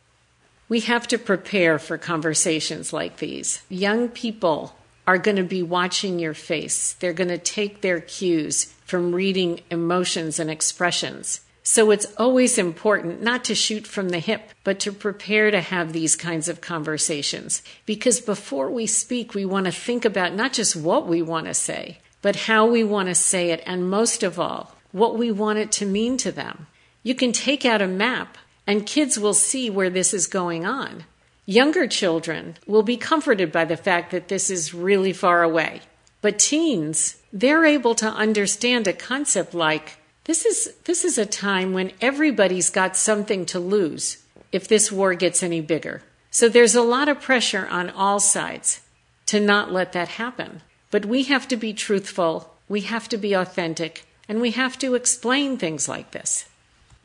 We 0.67 0.79
have 0.81 1.07
to 1.10 1.17
prepare 1.17 1.77
for 1.77 1.98
conversations 1.98 2.91
like 2.91 3.17
these. 3.17 3.62
Young 3.69 4.10
people 4.10 4.75
are 5.07 5.17
going 5.17 5.38
to 5.38 5.43
be 5.43 5.62
watching 5.62 6.17
your 6.17 6.34
face. 6.34 6.93
They're 6.93 7.13
going 7.13 7.29
to 7.29 7.38
take 7.38 7.81
their 7.81 8.01
cues 8.01 8.74
from 8.86 9.13
reading 9.13 9.62
emotions 9.69 10.39
and 10.39 10.50
expressions. 10.50 11.41
So 11.62 11.89
it's 11.89 12.13
always 12.17 12.60
important 12.60 13.24
not 13.24 13.43
to 13.45 13.55
shoot 13.55 13.88
from 13.88 14.10
the 14.10 14.19
hip, 14.19 14.51
but 14.63 14.79
to 14.81 14.91
prepare 14.91 15.50
to 15.50 15.62
have 15.62 15.93
these 15.93 16.15
kinds 16.15 16.48
of 16.48 16.62
conversations. 16.62 17.63
Because 17.88 18.19
before 18.19 18.69
we 18.69 18.86
speak, 18.86 19.34
we 19.34 19.45
want 19.45 19.65
to 19.65 19.72
think 19.72 20.05
about 20.05 20.36
not 20.36 20.53
just 20.53 20.75
what 20.75 21.07
we 21.07 21.24
want 21.24 21.48
to 21.48 21.55
say, 21.55 22.00
but 22.22 22.36
how 22.36 22.67
we 22.67 22.84
want 22.84 23.10
to 23.10 23.15
say 23.15 23.50
it, 23.50 23.63
and 23.65 23.89
most 23.89 24.22
of 24.22 24.39
all, 24.39 24.75
what 24.91 25.17
we 25.17 25.31
want 25.31 25.60
it 25.60 25.72
to 25.72 25.86
mean 25.86 26.17
to 26.17 26.31
them. 26.31 26.67
You 27.01 27.15
can 27.15 27.31
take 27.31 27.65
out 27.65 27.81
a 27.81 27.88
map, 27.88 28.38
and 28.67 28.86
kids 28.86 29.19
will 29.19 29.34
see 29.34 29.69
where 29.69 29.89
this 29.89 30.13
is 30.13 30.27
going 30.27 30.65
on. 30.65 31.05
Younger 31.45 31.88
children 31.88 32.57
will 32.65 32.84
be 32.84 32.98
comforted 32.98 33.51
by 33.51 33.65
the 33.65 33.77
fact 33.77 34.12
that 34.12 34.27
this 34.27 34.50
is 34.50 34.74
really 34.74 35.13
far 35.13 35.43
away. 35.43 35.81
But 36.22 36.39
teens, 36.39 37.17
they're 37.31 37.65
able 37.65 37.93
to 37.95 38.07
understand 38.07 38.88
a 38.88 38.93
concept 38.93 39.53
like 39.53 40.00
this 40.24 40.43
is, 40.43 40.74
this 40.86 41.05
is 41.05 41.19
a 41.19 41.25
time 41.25 41.72
when 41.72 41.91
everybody's 42.01 42.72
got 42.72 42.98
something 42.98 43.45
to 43.45 43.60
lose 43.60 44.24
if 44.51 44.67
this 44.67 44.91
war 44.91 45.13
gets 45.13 45.43
any 45.43 45.62
bigger. 45.62 46.01
So 46.31 46.50
there's 46.50 46.74
a 46.74 46.81
lot 46.81 47.07
of 47.07 47.22
pressure 47.22 47.67
on 47.69 47.91
all 47.91 48.19
sides 48.19 48.81
to 49.27 49.39
not 49.39 49.72
let 49.72 49.93
that 49.93 50.07
happen. 50.10 50.62
But 50.89 51.05
we 51.05 51.24
have 51.24 51.48
to 51.50 51.57
be 51.57 51.74
truthful, 51.74 52.55
we 52.67 52.81
have 52.81 53.07
to 53.10 53.17
be 53.17 53.34
authentic, 53.34 54.05
and 54.27 54.41
we 54.41 54.51
have 54.51 54.79
to 54.79 54.95
explain 54.95 55.57
things 55.57 55.88
like 55.88 56.12
this. 56.12 56.48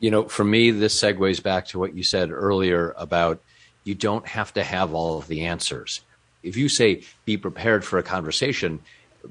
You 0.01 0.11
know, 0.11 0.23
for 0.27 0.43
me, 0.43 0.71
this 0.71 0.99
segues 0.99 1.41
back 1.41 1.67
to 1.67 1.79
what 1.79 1.95
you 1.95 2.03
said 2.03 2.31
earlier 2.31 2.93
about 2.97 3.41
you 3.83 3.95
don't 3.95 4.27
have 4.27 4.53
to 4.55 4.63
have 4.63 4.93
all 4.93 5.17
of 5.17 5.27
the 5.27 5.45
answers. 5.45 6.01
If 6.43 6.57
you 6.57 6.69
say 6.69 7.03
be 7.23 7.37
prepared 7.37 7.85
for 7.85 7.99
a 7.99 8.03
conversation, 8.03 8.79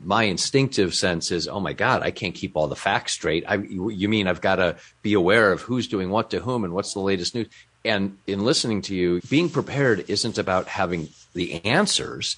my 0.04 0.24
instinctive 0.24 0.94
sense 0.94 1.32
is, 1.32 1.48
oh 1.48 1.58
my 1.58 1.72
God, 1.72 2.02
I 2.02 2.12
can't 2.12 2.34
keep 2.34 2.56
all 2.56 2.68
the 2.68 2.76
facts 2.76 3.12
straight. 3.12 3.44
I, 3.48 3.56
you 3.56 4.08
mean 4.08 4.28
I've 4.28 4.40
got 4.40 4.56
to 4.56 4.76
be 5.02 5.14
aware 5.14 5.50
of 5.50 5.62
who's 5.62 5.88
doing 5.88 6.08
what 6.08 6.30
to 6.30 6.38
whom 6.38 6.64
and 6.64 6.72
what's 6.72 6.94
the 6.94 7.00
latest 7.00 7.34
news? 7.34 7.48
And 7.84 8.18
in 8.26 8.44
listening 8.44 8.82
to 8.82 8.94
you, 8.94 9.20
being 9.28 9.48
prepared 9.48 10.08
isn't 10.08 10.38
about 10.38 10.68
having 10.68 11.08
the 11.34 11.64
answers. 11.64 12.36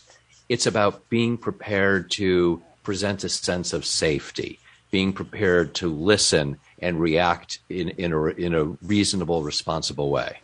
It's 0.48 0.66
about 0.66 1.08
being 1.10 1.36
prepared 1.36 2.10
to 2.12 2.62
present 2.82 3.24
a 3.24 3.28
sense 3.28 3.72
of 3.72 3.84
safety, 3.84 4.58
being 4.90 5.12
prepared 5.12 5.74
to 5.74 5.92
listen 5.92 6.58
and 6.82 7.00
react 7.00 7.60
in, 7.70 7.90
in, 7.90 8.12
a, 8.12 8.24
in 8.24 8.54
a 8.54 8.64
reasonable, 8.82 9.42
responsible 9.42 10.10
way. 10.10 10.40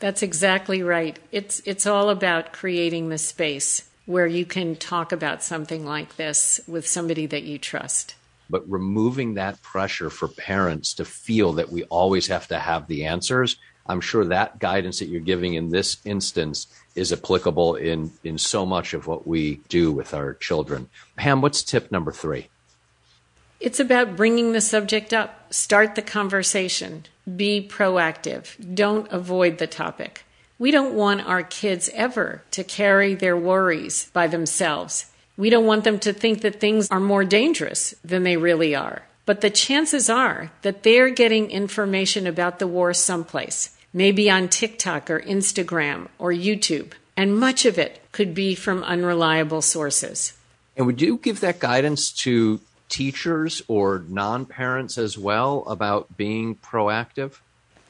That's 0.00 0.22
exactly 0.22 0.82
right. 0.82 1.18
It's, 1.32 1.62
it's 1.64 1.86
all 1.86 2.10
about 2.10 2.52
creating 2.52 3.08
the 3.08 3.16
space 3.16 3.88
where 4.06 4.26
you 4.26 4.44
can 4.44 4.76
talk 4.76 5.12
about 5.12 5.42
something 5.42 5.86
like 5.86 6.16
this 6.16 6.60
with 6.66 6.86
somebody 6.86 7.26
that 7.26 7.44
you 7.44 7.56
trust. 7.58 8.14
But 8.50 8.68
removing 8.70 9.34
that 9.34 9.62
pressure 9.62 10.10
for 10.10 10.28
parents 10.28 10.92
to 10.94 11.04
feel 11.06 11.54
that 11.54 11.70
we 11.70 11.84
always 11.84 12.26
have 12.26 12.48
to 12.48 12.58
have 12.58 12.86
the 12.86 13.06
answers, 13.06 13.56
I'm 13.86 14.00
sure 14.00 14.24
that 14.26 14.58
guidance 14.58 14.98
that 14.98 15.08
you're 15.08 15.20
giving 15.20 15.54
in 15.54 15.70
this 15.70 15.98
instance 16.04 16.66
is 16.94 17.12
applicable 17.12 17.76
in, 17.76 18.12
in 18.24 18.36
so 18.36 18.66
much 18.66 18.94
of 18.94 19.06
what 19.06 19.26
we 19.26 19.60
do 19.68 19.92
with 19.92 20.12
our 20.12 20.34
children. 20.34 20.88
Pam, 21.16 21.40
what's 21.40 21.62
tip 21.62 21.90
number 21.90 22.12
three? 22.12 22.48
It's 23.60 23.80
about 23.80 24.16
bringing 24.16 24.52
the 24.52 24.60
subject 24.60 25.12
up. 25.12 25.52
Start 25.52 25.94
the 25.94 26.02
conversation. 26.02 27.04
Be 27.36 27.66
proactive. 27.66 28.74
Don't 28.74 29.10
avoid 29.10 29.58
the 29.58 29.66
topic. 29.66 30.24
We 30.58 30.70
don't 30.70 30.94
want 30.94 31.26
our 31.26 31.42
kids 31.42 31.90
ever 31.94 32.42
to 32.52 32.62
carry 32.62 33.14
their 33.14 33.36
worries 33.36 34.10
by 34.12 34.26
themselves. 34.26 35.06
We 35.36 35.50
don't 35.50 35.66
want 35.66 35.84
them 35.84 35.98
to 36.00 36.12
think 36.12 36.42
that 36.42 36.60
things 36.60 36.88
are 36.90 37.00
more 37.00 37.24
dangerous 37.24 37.94
than 38.04 38.22
they 38.22 38.36
really 38.36 38.74
are. 38.74 39.02
But 39.26 39.40
the 39.40 39.50
chances 39.50 40.10
are 40.10 40.52
that 40.62 40.82
they're 40.82 41.10
getting 41.10 41.50
information 41.50 42.26
about 42.26 42.58
the 42.58 42.66
war 42.66 42.92
someplace, 42.92 43.76
maybe 43.92 44.30
on 44.30 44.48
TikTok 44.48 45.10
or 45.10 45.20
Instagram 45.20 46.08
or 46.18 46.30
YouTube, 46.30 46.92
and 47.16 47.38
much 47.38 47.64
of 47.64 47.78
it 47.78 48.02
could 48.12 48.34
be 48.34 48.54
from 48.54 48.84
unreliable 48.84 49.62
sources. 49.62 50.34
And 50.76 50.86
would 50.86 51.00
you 51.00 51.16
give 51.16 51.40
that 51.40 51.58
guidance 51.58 52.12
to 52.22 52.60
teachers 52.94 53.60
or 53.66 54.04
non 54.08 54.46
parents 54.46 54.96
as 54.98 55.18
well 55.18 55.64
about 55.66 56.16
being 56.16 56.54
proactive? 56.54 57.40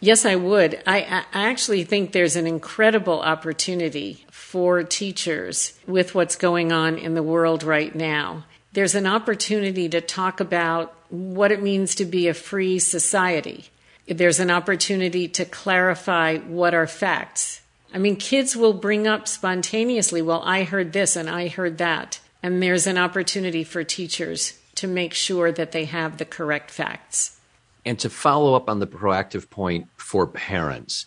Yes, 0.01 0.25
I 0.25 0.35
would. 0.37 0.83
I, 0.87 1.25
I, 1.33 1.45
actually 1.51 1.85
think 1.85 2.13
there's 2.13 2.37
an 2.37 2.47
incredible 2.47 3.21
opportunity 3.21 4.25
for 4.31 4.83
teachers 4.83 5.79
with 5.87 6.15
what's 6.15 6.37
going 6.37 6.73
on 6.73 6.97
in 6.97 7.15
the 7.15 7.23
world 7.23 7.63
right 7.63 7.95
now. 7.95 8.45
There's 8.73 8.95
an 8.95 9.07
opportunity 9.07 9.91
to 9.91 10.01
talk 10.01 10.41
about 10.41 10.95
what 11.11 11.53
it 11.53 11.63
means 11.63 11.95
to 11.97 12.07
be 12.07 12.29
a 12.29 12.35
free 12.35 12.79
society. 12.79 13.67
There's 14.07 14.41
an 14.41 14.51
opportunity 14.51 15.29
to 15.29 15.45
clarify 15.45 16.39
what 16.39 16.73
are 16.73 16.87
facts. 16.87 17.61
I 17.93 17.99
mean, 17.99 18.17
kids 18.17 18.57
will 18.57 18.73
bring 18.73 19.07
up 19.07 19.29
spontaneously, 19.29 20.23
well, 20.23 20.43
I 20.45 20.65
heard 20.65 20.95
this 20.95 21.15
and 21.15 21.29
I 21.29 21.49
heard 21.49 21.77
that. 21.79 22.21
And 22.43 22.63
there's 22.63 22.87
an 22.87 22.99
opportunity 22.99 23.65
for 23.65 23.85
teachers 23.85 24.59
to 24.77 24.87
make 24.87 25.15
sure 25.15 25.53
that 25.53 25.73
they 25.73 25.85
have 25.85 26.19
the 26.19 26.25
correct 26.25 26.71
facts. 26.71 27.39
And 27.85 27.99
to 27.99 28.09
follow 28.09 28.55
up 28.55 28.69
on 28.69 28.81
the 28.81 28.87
proactive 28.87 29.51
point 29.51 29.89
for 29.97 30.27
parents, 30.27 31.07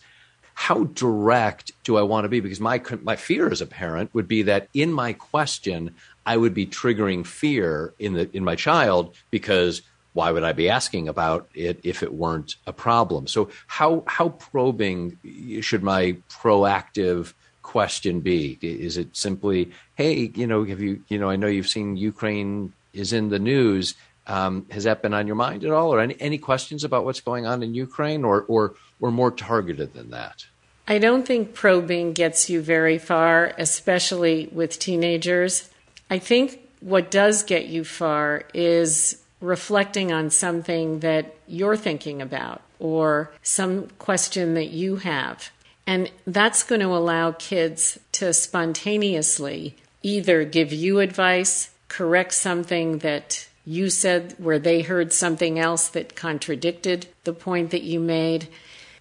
how 0.53 0.85
direct 0.85 1.71
do 1.83 1.97
I 1.97 2.01
want 2.01 2.25
to 2.25 2.29
be? 2.29 2.39
Because 2.39 2.59
my 2.59 2.81
my 3.03 3.15
fear 3.15 3.49
as 3.49 3.61
a 3.61 3.67
parent 3.67 4.13
would 4.13 4.27
be 4.27 4.41
that 4.43 4.69
in 4.73 4.91
my 4.91 5.13
question, 5.13 5.93
I 6.25 6.35
would 6.37 6.53
be 6.53 6.65
triggering 6.65 7.25
fear 7.25 7.93
in 7.99 8.13
the 8.13 8.29
in 8.35 8.43
my 8.43 8.55
child 8.55 9.15
because 9.29 9.81
why 10.13 10.31
would 10.31 10.43
I 10.43 10.53
be 10.53 10.67
asking 10.67 11.07
about 11.07 11.47
it 11.53 11.79
if 11.83 12.01
it 12.01 12.11
weren't 12.11 12.55
a 12.65 12.73
problem? 12.73 13.27
So 13.27 13.49
how 13.67 14.03
how 14.07 14.29
probing 14.29 15.17
should 15.61 15.83
my 15.83 16.17
proactive 16.29 17.33
question 17.61 18.21
be? 18.21 18.57
Is 18.61 18.97
it 18.97 19.15
simply, 19.15 19.71
hey, 19.93 20.31
you 20.33 20.47
know, 20.47 20.63
have 20.63 20.81
you 20.81 21.03
you 21.07 21.19
know, 21.19 21.29
I 21.29 21.35
know 21.35 21.45
you've 21.45 21.69
seen 21.69 21.97
Ukraine 21.97 22.73
is 22.97 23.13
in 23.13 23.29
the 23.29 23.39
news. 23.39 23.95
Um, 24.25 24.65
has 24.71 24.83
that 24.83 25.01
been 25.01 25.13
on 25.13 25.25
your 25.25 25.37
mind 25.37 25.63
at 25.63 25.71
all, 25.71 25.93
or 25.93 26.01
any, 26.01 26.15
any 26.19 26.37
questions 26.37 26.83
about 26.83 27.05
what's 27.05 27.21
going 27.21 27.45
on 27.45 27.63
in 27.63 27.73
Ukraine, 27.73 28.25
or, 28.25 28.41
or 28.43 28.75
or 28.99 29.11
more 29.11 29.31
targeted 29.31 29.93
than 29.93 30.09
that? 30.11 30.45
I 30.87 30.99
don't 30.99 31.25
think 31.25 31.53
probing 31.53 32.13
gets 32.13 32.49
you 32.49 32.61
very 32.61 32.97
far, 32.97 33.53
especially 33.57 34.49
with 34.51 34.79
teenagers. 34.79 35.69
I 36.09 36.19
think 36.19 36.61
what 36.79 37.11
does 37.11 37.43
get 37.43 37.67
you 37.67 37.83
far 37.83 38.43
is 38.53 39.21
reflecting 39.41 40.11
on 40.11 40.29
something 40.29 40.99
that 40.99 41.35
you're 41.47 41.77
thinking 41.77 42.21
about 42.21 42.61
or 42.79 43.31
some 43.41 43.87
question 43.99 44.53
that 44.53 44.69
you 44.69 44.97
have. 44.97 45.51
And 45.85 46.11
that's 46.25 46.63
going 46.63 46.81
to 46.81 46.87
allow 46.87 47.31
kids 47.31 47.99
to 48.13 48.33
spontaneously 48.33 49.75
either 50.03 50.43
give 50.43 50.71
you 50.73 50.99
advice, 50.99 51.71
correct 51.87 52.33
something 52.33 52.99
that 52.99 53.47
you 53.65 53.89
said 53.89 54.33
where 54.37 54.59
they 54.59 54.81
heard 54.81 55.11
something 55.11 55.59
else 55.59 55.89
that 55.89 56.15
contradicted 56.15 57.07
the 57.25 57.33
point 57.33 57.71
that 57.71 57.83
you 57.83 57.99
made. 57.99 58.47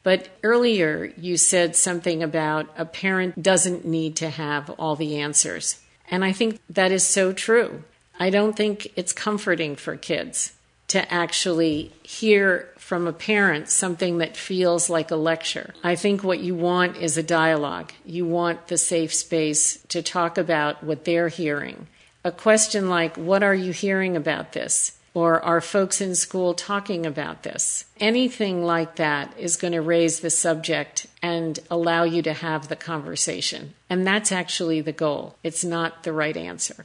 But 0.02 0.28
earlier 0.43 1.12
you 1.16 1.37
said 1.37 1.76
something 1.76 2.23
about 2.23 2.66
a 2.76 2.85
parent 2.85 3.40
doesn't 3.43 3.85
need 3.85 4.16
to 4.16 4.31
have 4.31 4.71
all 4.71 4.97
the 4.97 5.19
answers. 5.19 5.81
And 6.11 6.25
I 6.25 6.33
think 6.33 6.61
that 6.71 6.93
is 6.93 7.07
so 7.07 7.33
true. 7.33 7.85
I 8.19 8.31
don't 8.31 8.57
think 8.57 8.93
it's 8.97 9.12
comforting 9.12 9.76
for 9.76 9.97
kids 9.97 10.52
to 10.88 11.12
actually 11.12 11.93
hear 12.02 12.69
from 12.78 13.07
a 13.07 13.12
parent 13.12 13.69
something 13.69 14.19
that 14.19 14.37
feels 14.37 14.88
like 14.88 15.11
a 15.11 15.16
lecture. 15.16 15.75
I 15.83 15.97
think 15.97 16.23
what 16.23 16.40
you 16.40 16.55
want 16.55 16.97
is 16.97 17.16
a 17.16 17.23
dialogue. 17.23 17.93
You 18.05 18.25
want 18.25 18.69
the 18.69 18.78
safe 18.78 19.12
space 19.12 19.78
to 19.88 20.02
talk 20.02 20.38
about 20.38 20.85
what 20.85 21.05
they're 21.05 21.28
hearing 21.28 21.88
a 22.26 22.33
question 22.33 22.88
like, 22.88 23.16
What 23.16 23.45
are 23.45 23.54
you 23.54 23.73
hearing 23.73 24.16
about 24.16 24.52
this? 24.52 24.99
Or 25.14 25.40
are 25.42 25.62
folks 25.62 26.02
in 26.02 26.14
school 26.14 26.52
talking 26.52 27.06
about 27.06 27.42
this? 27.42 27.87
Anything 27.99 28.64
like 28.64 28.97
that 28.97 29.33
is 29.38 29.56
going 29.56 29.73
to 29.73 29.80
raise 29.80 30.21
the 30.21 30.28
subject 30.28 31.06
and 31.23 31.59
allow 31.71 32.02
you 32.02 32.21
to 32.23 32.35
have 32.35 32.68
the 32.68 32.76
conversation. 32.76 33.73
And 33.88 34.06
that's 34.06 34.30
actually 34.30 34.83
the 34.83 34.92
goal. 34.92 35.37
It's 35.42 35.64
not 35.64 36.02
the 36.02 36.12
right 36.12 36.37
answer. 36.37 36.85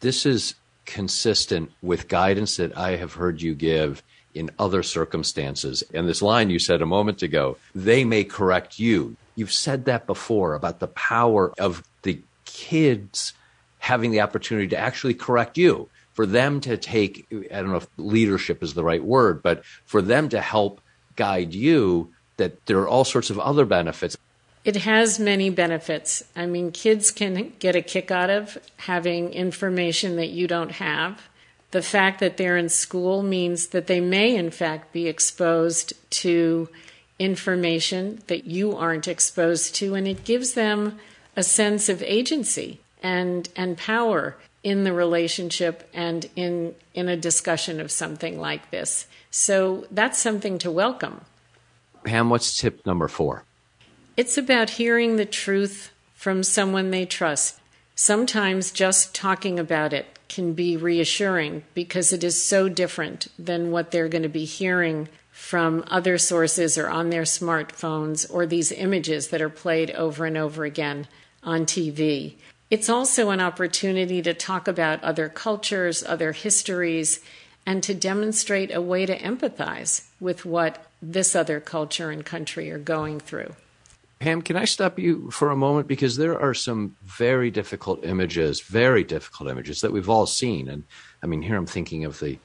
This 0.00 0.26
is 0.26 0.56
consistent 0.84 1.70
with 1.80 2.08
guidance 2.08 2.56
that 2.56 2.76
I 2.76 2.96
have 2.96 3.14
heard 3.14 3.40
you 3.40 3.54
give 3.54 4.02
in 4.34 4.50
other 4.58 4.82
circumstances. 4.82 5.82
And 5.94 6.06
this 6.06 6.20
line 6.20 6.50
you 6.50 6.58
said 6.58 6.82
a 6.82 6.86
moment 6.86 7.22
ago, 7.22 7.56
they 7.74 8.04
may 8.04 8.24
correct 8.24 8.78
you. 8.78 9.16
You've 9.36 9.52
said 9.52 9.86
that 9.86 10.06
before 10.06 10.54
about 10.54 10.80
the 10.80 10.88
power 10.88 11.54
of 11.58 11.82
the 12.02 12.20
kids 12.44 13.32
having 13.80 14.12
the 14.12 14.20
opportunity 14.20 14.68
to 14.68 14.78
actually 14.78 15.14
correct 15.14 15.58
you, 15.58 15.88
for 16.12 16.26
them 16.26 16.60
to 16.60 16.76
take, 16.76 17.26
I 17.50 17.60
don't 17.60 17.70
know 17.70 17.76
if 17.76 17.88
leadership 17.96 18.62
is 18.62 18.74
the 18.74 18.84
right 18.84 19.02
word, 19.02 19.42
but 19.42 19.64
for 19.84 20.00
them 20.00 20.28
to 20.28 20.40
help 20.40 20.80
guide 21.16 21.54
you, 21.54 22.12
that 22.36 22.66
there 22.66 22.78
are 22.78 22.88
all 22.88 23.04
sorts 23.04 23.30
of 23.30 23.38
other 23.38 23.64
benefits. 23.64 24.16
It 24.64 24.76
has 24.76 25.18
many 25.18 25.48
benefits. 25.48 26.22
I 26.36 26.46
mean, 26.46 26.72
kids 26.72 27.10
can 27.10 27.54
get 27.58 27.74
a 27.74 27.82
kick 27.82 28.10
out 28.10 28.28
of 28.28 28.58
having 28.76 29.32
information 29.32 30.16
that 30.16 30.28
you 30.28 30.46
don't 30.46 30.72
have. 30.72 31.22
The 31.70 31.82
fact 31.82 32.20
that 32.20 32.36
they're 32.36 32.58
in 32.58 32.68
school 32.68 33.22
means 33.22 33.68
that 33.68 33.86
they 33.86 34.00
may, 34.00 34.36
in 34.36 34.50
fact, 34.50 34.92
be 34.92 35.06
exposed 35.06 35.94
to 36.20 36.68
information 37.18 38.20
that 38.26 38.44
you 38.44 38.76
aren't 38.76 39.08
exposed 39.08 39.74
to, 39.76 39.94
and 39.94 40.06
it 40.06 40.24
gives 40.24 40.52
them 40.54 40.98
a 41.36 41.42
sense 41.42 41.88
of 41.88 42.02
agency 42.02 42.80
and, 43.00 43.48
and 43.56 43.76
power 43.76 44.36
in 44.62 44.84
the 44.84 44.92
relationship 44.92 45.88
and 45.94 46.28
in, 46.36 46.74
in 46.94 47.08
a 47.08 47.16
discussion 47.16 47.80
of 47.80 47.90
something 47.90 48.38
like 48.38 48.70
this. 48.70 49.06
So 49.30 49.86
that's 49.90 50.18
something 50.18 50.58
to 50.58 50.70
welcome. 50.70 51.22
Pam, 52.04 52.30
what's 52.30 52.58
tip 52.58 52.84
number 52.84 53.08
four? 53.08 53.44
It's 54.16 54.36
about 54.36 54.70
hearing 54.70 55.16
the 55.16 55.24
truth 55.26 55.92
from 56.14 56.42
someone 56.42 56.90
they 56.90 57.06
trust. 57.06 57.58
Sometimes 57.94 58.70
just 58.70 59.14
talking 59.14 59.58
about 59.58 59.92
it 59.92 60.18
can 60.28 60.52
be 60.52 60.76
reassuring 60.76 61.64
because 61.74 62.12
it 62.12 62.22
is 62.22 62.42
so 62.42 62.68
different 62.68 63.28
than 63.38 63.70
what 63.70 63.90
they're 63.90 64.08
going 64.08 64.22
to 64.22 64.28
be 64.28 64.44
hearing 64.44 65.08
from 65.30 65.84
other 65.88 66.18
sources 66.18 66.76
or 66.76 66.88
on 66.88 67.10
their 67.10 67.22
smartphones 67.22 68.32
or 68.32 68.46
these 68.46 68.72
images 68.72 69.28
that 69.28 69.40
are 69.40 69.48
played 69.48 69.90
over 69.92 70.26
and 70.26 70.36
over 70.36 70.64
again 70.64 71.06
on 71.42 71.64
TV. 71.64 72.34
It's 72.70 72.88
also 72.88 73.30
an 73.30 73.40
opportunity 73.40 74.22
to 74.22 74.32
talk 74.32 74.68
about 74.68 75.02
other 75.02 75.28
cultures, 75.28 76.04
other 76.04 76.30
histories, 76.30 77.18
and 77.66 77.82
to 77.82 77.94
demonstrate 77.94 78.72
a 78.72 78.80
way 78.80 79.06
to 79.06 79.18
empathize 79.18 80.06
with 80.20 80.44
what 80.44 80.86
this 81.02 81.34
other 81.34 81.58
culture 81.58 82.10
and 82.10 82.24
country 82.24 82.70
are 82.70 82.78
going 82.78 83.18
through. 83.18 83.54
Pam, 84.20 84.42
can 84.42 84.56
I 84.56 84.66
stop 84.66 84.98
you 84.98 85.30
for 85.30 85.50
a 85.50 85.56
moment? 85.56 85.88
Because 85.88 86.16
there 86.16 86.38
are 86.38 86.54
some 86.54 86.96
very 87.02 87.50
difficult 87.50 88.04
images, 88.04 88.60
very 88.60 89.02
difficult 89.02 89.50
images 89.50 89.80
that 89.80 89.92
we've 89.92 90.10
all 90.10 90.26
seen. 90.26 90.68
And 90.68 90.84
I 91.22 91.26
mean, 91.26 91.42
here 91.42 91.56
I'm 91.56 91.66
thinking 91.66 92.04
of 92.04 92.20
the 92.20 92.38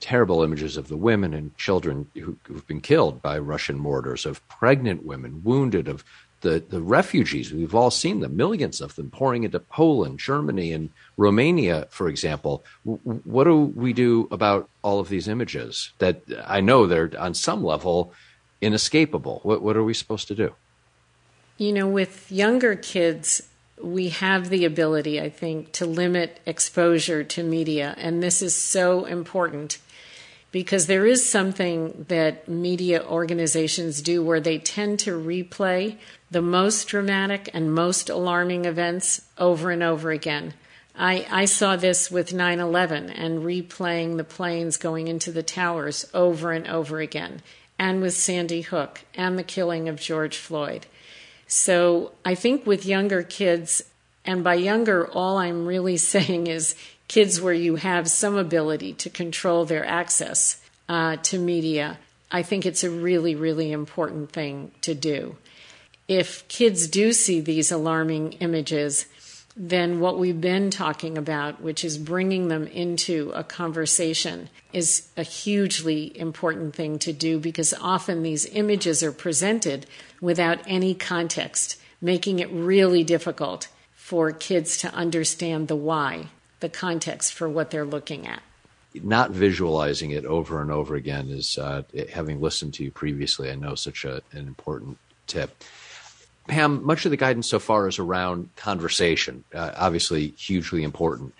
terrible 0.00 0.42
images 0.42 0.76
of 0.76 0.88
the 0.88 0.96
women 0.96 1.32
and 1.32 1.56
children 1.56 2.10
who, 2.14 2.36
have 2.48 2.66
been 2.66 2.80
killed 2.80 3.22
by 3.22 3.38
Russian 3.38 3.78
mortars, 3.78 4.26
of 4.26 4.46
pregnant 4.48 5.06
women 5.06 5.42
wounded, 5.44 5.88
of 5.88 6.04
the, 6.42 6.62
the 6.68 6.80
refugees. 6.80 7.52
We've 7.52 7.74
all 7.74 7.90
seen 7.90 8.20
them, 8.20 8.36
millions 8.36 8.80
of 8.80 8.94
them 8.94 9.10
pouring 9.10 9.44
into 9.44 9.58
Poland, 9.58 10.18
Germany, 10.18 10.72
and 10.72 10.90
Romania, 11.16 11.86
for 11.90 12.08
example. 12.08 12.64
what 12.84 13.44
do 13.44 13.56
we 13.74 13.92
do 13.92 14.28
about 14.30 14.68
all 14.82 15.00
of 15.00 15.08
these 15.08 15.26
images 15.26 15.92
that 15.98 16.22
I 16.46 16.60
know 16.60 16.86
they're 16.86 17.10
on 17.18 17.34
some 17.34 17.64
level 17.64 18.12
inescapable? 18.60 19.40
What, 19.42 19.62
what 19.62 19.76
are 19.76 19.84
we 19.84 19.94
supposed 19.94 20.28
to 20.28 20.34
do? 20.34 20.54
You 21.58 21.72
know, 21.72 21.88
with 21.88 22.30
younger 22.30 22.74
kids, 22.76 23.48
we 23.80 24.10
have 24.10 24.48
the 24.48 24.64
ability, 24.64 25.20
I 25.20 25.30
think, 25.30 25.72
to 25.72 25.86
limit 25.86 26.40
exposure 26.46 27.24
to 27.24 27.42
media. 27.42 27.94
And 27.98 28.22
this 28.22 28.42
is 28.42 28.54
so 28.54 29.04
important 29.04 29.78
because 30.50 30.86
there 30.86 31.06
is 31.06 31.28
something 31.28 32.04
that 32.08 32.46
media 32.46 33.02
organizations 33.04 34.02
do 34.02 34.22
where 34.22 34.40
they 34.40 34.58
tend 34.58 34.98
to 35.00 35.18
replay 35.18 35.96
the 36.32 36.42
most 36.42 36.88
dramatic 36.88 37.50
and 37.52 37.74
most 37.74 38.08
alarming 38.08 38.64
events 38.64 39.20
over 39.36 39.70
and 39.70 39.82
over 39.82 40.10
again. 40.10 40.54
I, 40.96 41.26
I 41.30 41.44
saw 41.44 41.76
this 41.76 42.10
with 42.10 42.32
9 42.32 42.58
11 42.58 43.10
and 43.10 43.42
replaying 43.42 44.16
the 44.16 44.24
planes 44.24 44.78
going 44.78 45.08
into 45.08 45.30
the 45.30 45.42
towers 45.42 46.08
over 46.14 46.52
and 46.52 46.66
over 46.66 47.00
again, 47.00 47.42
and 47.78 48.00
with 48.00 48.14
Sandy 48.14 48.62
Hook 48.62 49.02
and 49.14 49.38
the 49.38 49.42
killing 49.42 49.90
of 49.90 50.00
George 50.00 50.38
Floyd. 50.38 50.86
So 51.46 52.12
I 52.24 52.34
think 52.34 52.66
with 52.66 52.86
younger 52.86 53.22
kids, 53.22 53.82
and 54.24 54.42
by 54.42 54.54
younger, 54.54 55.06
all 55.06 55.36
I'm 55.36 55.66
really 55.66 55.96
saying 56.14 56.46
is 56.46 56.74
kids 57.08 57.42
where 57.42 57.52
you 57.52 57.76
have 57.76 58.08
some 58.08 58.36
ability 58.38 58.94
to 58.94 59.10
control 59.10 59.66
their 59.66 59.84
access 59.84 60.62
uh, 60.88 61.16
to 61.16 61.38
media, 61.38 61.98
I 62.30 62.42
think 62.42 62.64
it's 62.64 62.84
a 62.84 62.90
really, 62.90 63.34
really 63.34 63.70
important 63.70 64.32
thing 64.32 64.70
to 64.80 64.94
do. 64.94 65.36
If 66.08 66.46
kids 66.48 66.88
do 66.88 67.12
see 67.12 67.40
these 67.40 67.70
alarming 67.70 68.32
images, 68.34 69.06
then 69.56 70.00
what 70.00 70.18
we've 70.18 70.40
been 70.40 70.70
talking 70.70 71.18
about, 71.18 71.60
which 71.60 71.84
is 71.84 71.98
bringing 71.98 72.48
them 72.48 72.66
into 72.66 73.30
a 73.34 73.44
conversation, 73.44 74.48
is 74.72 75.08
a 75.16 75.22
hugely 75.22 76.18
important 76.18 76.74
thing 76.74 76.98
to 77.00 77.12
do 77.12 77.38
because 77.38 77.74
often 77.74 78.22
these 78.22 78.46
images 78.46 79.02
are 79.02 79.12
presented 79.12 79.86
without 80.20 80.58
any 80.66 80.94
context, 80.94 81.78
making 82.00 82.38
it 82.38 82.50
really 82.50 83.04
difficult 83.04 83.68
for 83.94 84.32
kids 84.32 84.78
to 84.78 84.92
understand 84.94 85.68
the 85.68 85.76
why, 85.76 86.26
the 86.60 86.68
context 86.68 87.32
for 87.34 87.48
what 87.48 87.70
they're 87.70 87.84
looking 87.84 88.26
at. 88.26 88.42
Not 88.94 89.30
visualizing 89.30 90.10
it 90.10 90.24
over 90.24 90.60
and 90.60 90.70
over 90.70 90.96
again 90.96 91.30
is, 91.30 91.56
uh, 91.56 91.82
having 92.12 92.40
listened 92.40 92.74
to 92.74 92.84
you 92.84 92.90
previously, 92.90 93.50
I 93.50 93.54
know 93.54 93.74
such 93.74 94.04
a, 94.04 94.22
an 94.32 94.46
important 94.46 94.98
tip. 95.26 95.62
Pam, 96.48 96.84
much 96.84 97.04
of 97.04 97.10
the 97.10 97.16
guidance 97.16 97.48
so 97.48 97.58
far 97.58 97.86
is 97.88 97.98
around 97.98 98.54
conversation, 98.56 99.44
uh, 99.54 99.72
obviously 99.76 100.28
hugely 100.28 100.82
important. 100.82 101.34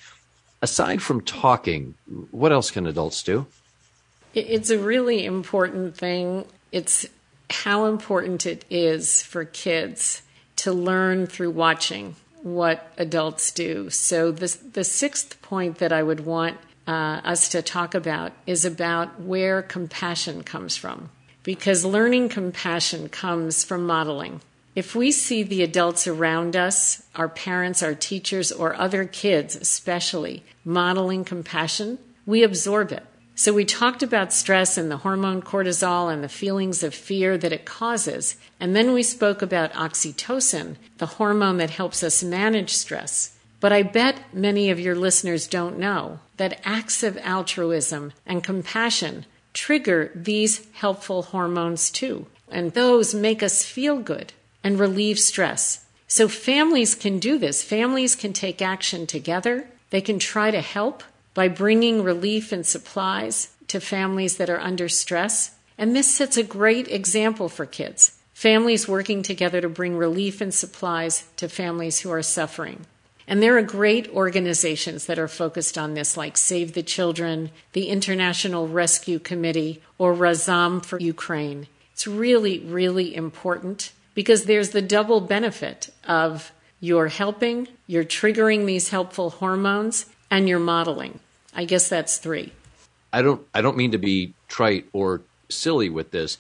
Aside 0.61 1.03
from 1.03 1.21
talking, 1.21 1.95
what 2.31 2.53
else 2.53 2.71
can 2.71 2.87
adults 2.87 3.23
do? 3.23 3.47
It's 4.35 4.71
a 4.71 4.79
really 4.79 5.25
important 5.25 5.97
thing. 5.97 6.47
It's 6.71 7.05
how 7.51 7.87
important 7.87 8.47
it 8.47 8.65
is 8.71 9.23
for 9.23 9.45
kids 9.45 10.23
to 10.57 10.73
learn 10.73 11.27
through 11.27 11.51
watching 11.51 12.15
what 12.43 12.93
adults 12.97 13.51
do. 13.51 13.91
So, 13.91 14.31
the, 14.33 14.57
the 14.73 14.85
sixth 14.85 15.41
point 15.43 15.79
that 15.79 15.93
I 15.93 16.03
would 16.03 16.25
want 16.25 16.59
uh, 16.87 17.21
us 17.25 17.49
to 17.51 17.62
talk 17.62 17.95
about 17.95 18.33
is 18.47 18.65
about 18.65 19.21
where 19.21 19.62
compassion 19.62 20.43
comes 20.43 20.77
from. 20.77 21.11
Because 21.43 21.85
learning 21.85 22.29
compassion 22.29 23.09
comes 23.09 23.65
from 23.65 23.87
modeling. 23.87 24.41
If 24.74 24.94
we 24.94 25.12
see 25.12 25.42
the 25.42 25.62
adults 25.62 26.06
around 26.06 26.56
us, 26.56 27.02
our 27.14 27.28
parents, 27.28 27.82
our 27.82 27.94
teachers, 27.94 28.50
or 28.50 28.74
other 28.74 29.04
kids 29.04 29.54
especially, 29.54 30.44
modeling 30.64 31.24
compassion, 31.24 31.98
we 32.24 32.42
absorb 32.42 32.90
it. 32.90 33.04
So 33.35 33.52
we 33.52 33.66
talked 33.66 34.02
about 34.02 34.32
stress 34.32 34.78
and 34.78 34.90
the 34.90 34.98
hormone 34.98 35.42
cortisol 35.42 36.11
and 36.11 36.24
the 36.24 36.28
feelings 36.28 36.82
of 36.82 36.94
fear 36.94 37.37
that 37.37 37.52
it 37.52 37.66
causes. 37.66 38.37
And 38.58 38.74
then 38.74 38.94
we 38.94 39.02
spoke 39.02 39.42
about 39.42 39.74
oxytocin, 39.74 40.76
the 40.96 41.06
hormone 41.06 41.58
that 41.58 41.70
helps 41.70 42.02
us 42.02 42.22
manage 42.22 42.72
stress. 42.72 43.37
But 43.61 43.72
I 43.72 43.82
bet 43.82 44.35
many 44.35 44.70
of 44.70 44.80
your 44.80 44.94
listeners 44.94 45.46
don't 45.46 45.78
know 45.78 46.20
that 46.38 46.61
acts 46.64 47.02
of 47.02 47.18
altruism 47.18 48.12
and 48.24 48.42
compassion 48.42 49.26
trigger 49.52 50.11
these 50.14 50.66
helpful 50.72 51.22
hormones 51.22 51.90
too. 51.90 52.26
And 52.50 52.72
those 52.72 53.14
make 53.14 53.42
us 53.42 53.64
feel 53.64 53.98
good 53.98 54.32
and 54.62 54.79
relieve 54.79 55.18
stress. 55.18 55.85
So 56.07 56.29
families 56.29 56.94
can 56.94 57.18
do 57.18 57.38
this. 57.38 57.62
Families 57.62 58.14
can 58.14 58.33
take 58.33 58.61
action 58.61 59.07
together. 59.07 59.66
They 59.90 60.01
can 60.01 60.18
try 60.18 60.51
to 60.51 60.61
help 60.61 61.03
by 61.35 61.48
bringing 61.48 62.03
relief 62.03 62.53
and 62.53 62.66
supplies 62.66 63.51
to 63.68 63.81
families 63.81 64.37
that 64.37 64.51
are 64.51 64.61
under 64.61 64.88
stress. 64.88 65.55
And 65.79 65.96
this 65.96 66.14
sets 66.14 66.37
a 66.37 66.42
great 66.42 66.88
example 66.88 67.48
for 67.48 67.64
kids. 67.64 68.18
Families 68.35 68.88
working 68.88 69.22
together 69.22 69.61
to 69.61 69.68
bring 69.68 69.96
relief 69.96 70.40
and 70.40 70.53
supplies 70.53 71.25
to 71.37 71.48
families 71.48 72.01
who 72.01 72.11
are 72.11 72.22
suffering. 72.22 72.85
And 73.27 73.42
there 73.42 73.57
are 73.57 73.62
great 73.62 74.09
organizations 74.09 75.07
that 75.07 75.18
are 75.18 75.29
focused 75.29 75.79
on 75.79 75.94
this, 75.94 76.16
like 76.16 76.37
Save 76.37 76.75
the 76.75 76.83
Children, 76.83 77.51
the 77.72 77.88
International 77.88 78.68
Rescue 78.68 79.18
Committee, 79.18 79.81
or 79.96 80.12
Razom 80.12 80.85
for 80.85 80.98
Ukraine. 80.98 81.68
It's 81.92 82.07
really, 82.07 82.59
really 82.59 83.14
important 83.14 83.92
because 84.14 84.44
there's 84.44 84.70
the 84.70 84.83
double 84.83 85.20
benefit 85.20 85.90
of 86.07 86.53
you're 86.81 87.09
helping, 87.09 87.68
you're 87.87 88.05
triggering 88.05 88.66
these 88.66 88.88
helpful 88.90 89.31
hormones, 89.31 90.07
and 90.31 90.48
you're 90.48 90.59
modeling. 90.59 91.20
I 91.55 91.64
guess 91.64 91.88
that's 91.88 92.18
three. 92.18 92.53
I 93.12 93.22
don't 93.22 93.46
I 93.55 93.61
don't 93.61 93.77
mean 93.77 93.92
to 93.92 93.98
be 93.98 94.35
trite 94.48 94.87
or 94.92 95.22
silly 95.48 95.90
with 95.90 96.11
this. 96.11 96.38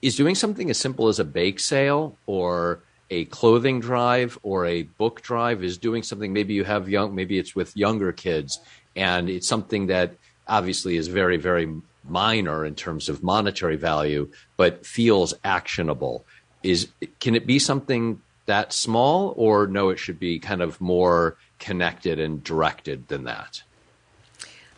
Is 0.00 0.16
doing 0.16 0.34
something 0.34 0.68
as 0.70 0.78
simple 0.78 1.08
as 1.08 1.20
a 1.20 1.24
bake 1.24 1.60
sale 1.60 2.16
or 2.26 2.80
a 3.12 3.26
clothing 3.26 3.78
drive 3.78 4.38
or 4.42 4.64
a 4.64 4.82
book 4.82 5.20
drive 5.20 5.62
is 5.62 5.76
doing 5.76 6.02
something 6.02 6.32
maybe 6.32 6.54
you 6.54 6.64
have 6.64 6.88
young 6.88 7.14
maybe 7.14 7.38
it's 7.38 7.54
with 7.54 7.76
younger 7.76 8.10
kids 8.10 8.58
and 8.96 9.28
it's 9.28 9.46
something 9.46 9.88
that 9.88 10.14
obviously 10.48 10.96
is 10.96 11.08
very 11.08 11.36
very 11.36 11.68
minor 12.04 12.64
in 12.64 12.74
terms 12.74 13.08
of 13.08 13.22
monetary 13.22 13.76
value, 13.76 14.30
but 14.56 14.86
feels 14.86 15.34
actionable. 15.44 16.24
Is 16.62 16.88
can 17.20 17.34
it 17.34 17.46
be 17.46 17.58
something 17.58 18.20
that 18.46 18.72
small, 18.72 19.34
or 19.36 19.66
no? 19.66 19.90
It 19.90 19.98
should 19.98 20.18
be 20.18 20.38
kind 20.38 20.62
of 20.62 20.80
more 20.80 21.36
connected 21.58 22.18
and 22.18 22.42
directed 22.42 23.08
than 23.08 23.24
that. 23.24 23.62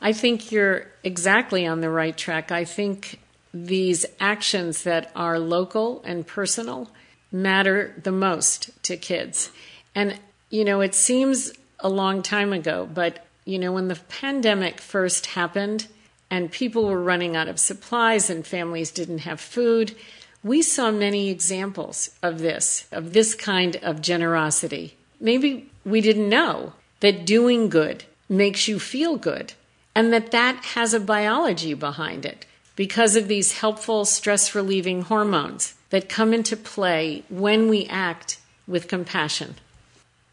I 0.03 0.13
think 0.13 0.53
you're 0.53 0.87
exactly 1.03 1.67
on 1.67 1.81
the 1.81 1.89
right 1.89 2.17
track. 2.17 2.53
I 2.53 2.65
think 2.65 3.21
these 3.55 4.05
actions 4.21 4.83
that 4.83 5.11
are 5.17 5.39
local 5.39 6.03
and 6.05 6.27
personal 6.27 6.91
matter 7.33 7.95
the 8.03 8.13
most 8.13 8.71
to 8.83 8.97
kids. 8.97 9.51
And, 9.95 10.21
you 10.51 10.65
know, 10.65 10.83
it 10.83 10.95
seems 10.95 11.53
a 11.81 11.89
long 11.89 12.23
time 12.23 12.53
ago, 12.53 12.89
but, 12.93 13.25
you 13.45 13.59
know, 13.59 13.73
when 13.73 13.89
the 13.89 13.99
pandemic 14.09 14.81
first 14.81 15.27
happened 15.27 15.87
and 16.31 16.51
people 16.51 16.87
were 16.87 17.03
running 17.03 17.37
out 17.37 17.49
of 17.49 17.61
supplies 17.61 18.29
and 18.29 18.47
families 18.47 18.91
didn't 18.91 19.19
have 19.19 19.41
food, 19.41 19.95
we 20.43 20.61
saw 20.63 20.91
many 20.91 21.31
examples 21.31 22.11
of 22.23 22.41
this, 22.41 22.87
of 22.93 23.13
this 23.13 23.35
kind 23.35 23.77
of 23.77 24.03
generosity. 24.03 24.97
Maybe 25.21 25.71
we 25.85 26.01
didn't 26.01 26.29
know 26.29 26.75
that 27.01 27.25
doing 27.25 27.69
good 27.69 28.05
makes 28.29 28.69
you 28.69 28.79
feel 28.79 29.17
good 29.17 29.55
and 29.95 30.13
that 30.13 30.31
that 30.33 30.65
has 30.75 30.93
a 30.93 31.01
biology 31.01 31.75
behind 31.75 32.27
it 32.27 32.47
because 32.77 33.17
of 33.17 33.29
these 33.29 33.53
helpful 33.53 34.05
stress 34.05 34.55
relieving 34.55 35.03
hormones 35.03 35.75
that 35.91 36.09
come 36.09 36.35
into 36.35 36.57
play 36.57 37.23
when 37.29 37.69
we 37.69 37.87
act 37.87 38.39
with 38.67 38.89
compassion. 38.89 39.55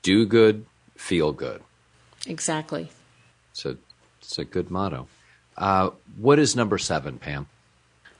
Do 0.01 0.25
good, 0.25 0.65
feel 0.95 1.31
good. 1.31 1.61
Exactly. 2.25 2.89
So 3.53 3.77
it's 4.19 4.39
a 4.39 4.45
good 4.45 4.71
motto. 4.71 5.07
Uh, 5.57 5.91
what 6.17 6.39
is 6.39 6.55
number 6.55 6.77
seven, 6.77 7.17
Pam? 7.17 7.47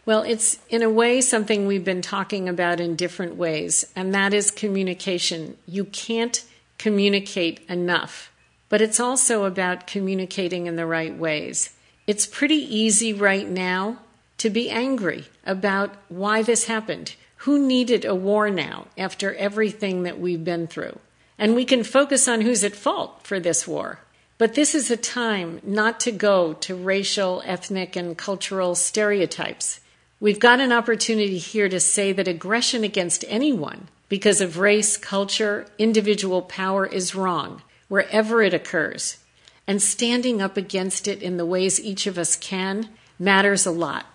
Well, 0.06 0.24
it's 0.24 0.60
in 0.70 0.82
a 0.82 0.90
way 0.90 1.22
something 1.22 1.68
we've 1.68 1.86
been 1.86 2.02
talking 2.02 2.50
about 2.50 2.80
in 2.80 2.96
different 2.96 3.36
ways, 3.36 3.86
and 3.96 4.14
that 4.14 4.34
is 4.34 4.50
communication. 4.50 5.58
You 5.68 5.86
can't 5.86 6.44
communicate 6.78 7.60
enough, 7.70 8.32
but 8.68 8.82
it's 8.82 9.00
also 9.00 9.46
about 9.46 9.86
communicating 9.86 10.66
in 10.66 10.76
the 10.76 10.88
right 10.88 11.16
ways. 11.16 11.70
It's 12.08 12.26
pretty 12.26 12.56
easy 12.56 13.14
right 13.14 13.48
now 13.48 14.00
to 14.40 14.50
be 14.50 14.72
angry 14.72 15.26
about 15.46 15.94
why 16.10 16.42
this 16.42 16.66
happened. 16.66 17.16
Who 17.38 17.66
needed 17.66 18.04
a 18.06 18.16
war 18.16 18.50
now 18.50 18.88
after 18.98 19.36
everything 19.36 20.04
that 20.04 20.20
we've 20.20 20.44
been 20.44 20.66
through? 20.66 21.00
And 21.38 21.54
we 21.54 21.64
can 21.64 21.84
focus 21.84 22.28
on 22.28 22.42
who's 22.42 22.64
at 22.64 22.76
fault 22.76 23.22
for 23.24 23.40
this 23.40 23.68
war. 23.68 24.00
But 24.42 24.56
this 24.56 24.74
is 24.74 24.90
a 24.90 24.98
time 24.98 25.62
not 25.62 26.00
to 26.00 26.12
go 26.12 26.54
to 26.54 26.74
racial, 26.74 27.44
ethnic, 27.46 27.96
and 27.96 28.18
cultural 28.18 28.74
stereotypes. 28.74 29.82
We've 30.20 30.40
got 30.40 30.60
an 30.60 30.72
opportunity 30.72 31.38
here 31.38 31.70
to 31.70 31.80
say 31.80 32.12
that 32.12 32.28
aggression 32.28 32.84
against 32.84 33.24
anyone 33.28 33.88
because 34.10 34.42
of 34.42 34.58
race, 34.58 34.98
culture, 34.98 35.68
individual 35.78 36.42
power 36.42 36.88
is 36.88 37.14
wrong, 37.14 37.62
wherever 37.88 38.42
it 38.42 38.56
occurs. 38.56 39.20
And 39.68 39.80
standing 39.80 40.42
up 40.42 40.58
against 40.58 41.08
it 41.08 41.22
in 41.22 41.38
the 41.38 41.46
ways 41.46 41.80
each 41.80 42.08
of 42.08 42.18
us 42.18 42.36
can 42.36 42.90
matters 43.20 43.68
a 43.68 43.72
lot. 43.72 44.08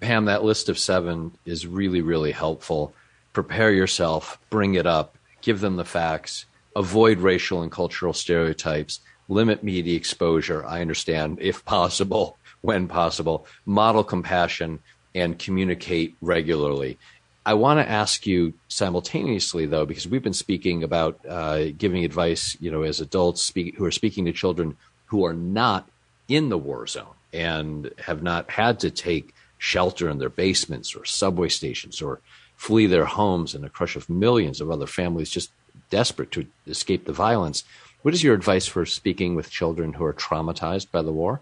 Pam, 0.00 0.26
that 0.26 0.44
list 0.44 0.68
of 0.68 0.78
seven 0.78 1.32
is 1.46 1.66
really, 1.66 2.02
really 2.02 2.32
helpful. 2.32 2.92
Prepare 3.32 3.72
yourself, 3.72 4.38
bring 4.50 4.74
it 4.74 4.86
up, 4.86 5.16
give 5.40 5.60
them 5.60 5.76
the 5.76 5.86
facts, 5.86 6.44
avoid 6.76 7.18
racial 7.18 7.62
and 7.62 7.70
cultural 7.72 8.12
stereotypes, 8.12 9.00
limit 9.28 9.62
media 9.62 9.96
exposure. 9.96 10.64
I 10.64 10.80
understand, 10.80 11.38
if 11.40 11.64
possible, 11.64 12.36
when 12.60 12.88
possible, 12.88 13.46
model 13.64 14.04
compassion, 14.04 14.80
and 15.14 15.38
communicate 15.38 16.14
regularly. 16.20 16.98
I 17.44 17.54
want 17.54 17.80
to 17.80 17.90
ask 17.90 18.26
you 18.26 18.52
simultaneously, 18.68 19.66
though, 19.66 19.86
because 19.86 20.06
we've 20.06 20.22
been 20.22 20.32
speaking 20.32 20.84
about 20.84 21.18
uh, 21.26 21.70
giving 21.76 22.04
advice, 22.04 22.56
you 22.60 22.70
know, 22.70 22.82
as 22.82 23.00
adults 23.00 23.42
speak, 23.42 23.76
who 23.76 23.84
are 23.84 23.90
speaking 23.90 24.26
to 24.26 24.32
children 24.32 24.76
who 25.06 25.24
are 25.24 25.34
not 25.34 25.88
in 26.28 26.48
the 26.48 26.58
war 26.58 26.86
zone 26.86 27.14
and 27.32 27.90
have 27.98 28.22
not 28.22 28.50
had 28.50 28.78
to 28.80 28.90
take 28.90 29.34
shelter 29.58 30.08
in 30.08 30.18
their 30.18 30.30
basements 30.30 30.94
or 30.94 31.04
subway 31.04 31.48
stations 31.48 32.00
or 32.00 32.20
flee 32.56 32.86
their 32.86 33.04
homes 33.04 33.54
in 33.54 33.64
a 33.64 33.70
crush 33.70 33.96
of 33.96 34.08
millions 34.08 34.60
of 34.60 34.70
other 34.70 34.86
families 34.86 35.30
just 35.30 35.50
desperate 35.90 36.30
to 36.32 36.46
escape 36.66 37.04
the 37.04 37.12
violence. 37.12 37.64
What 38.02 38.14
is 38.14 38.22
your 38.22 38.34
advice 38.34 38.66
for 38.66 38.86
speaking 38.86 39.34
with 39.34 39.50
children 39.50 39.94
who 39.94 40.04
are 40.04 40.14
traumatized 40.14 40.90
by 40.90 41.02
the 41.02 41.12
war? 41.12 41.40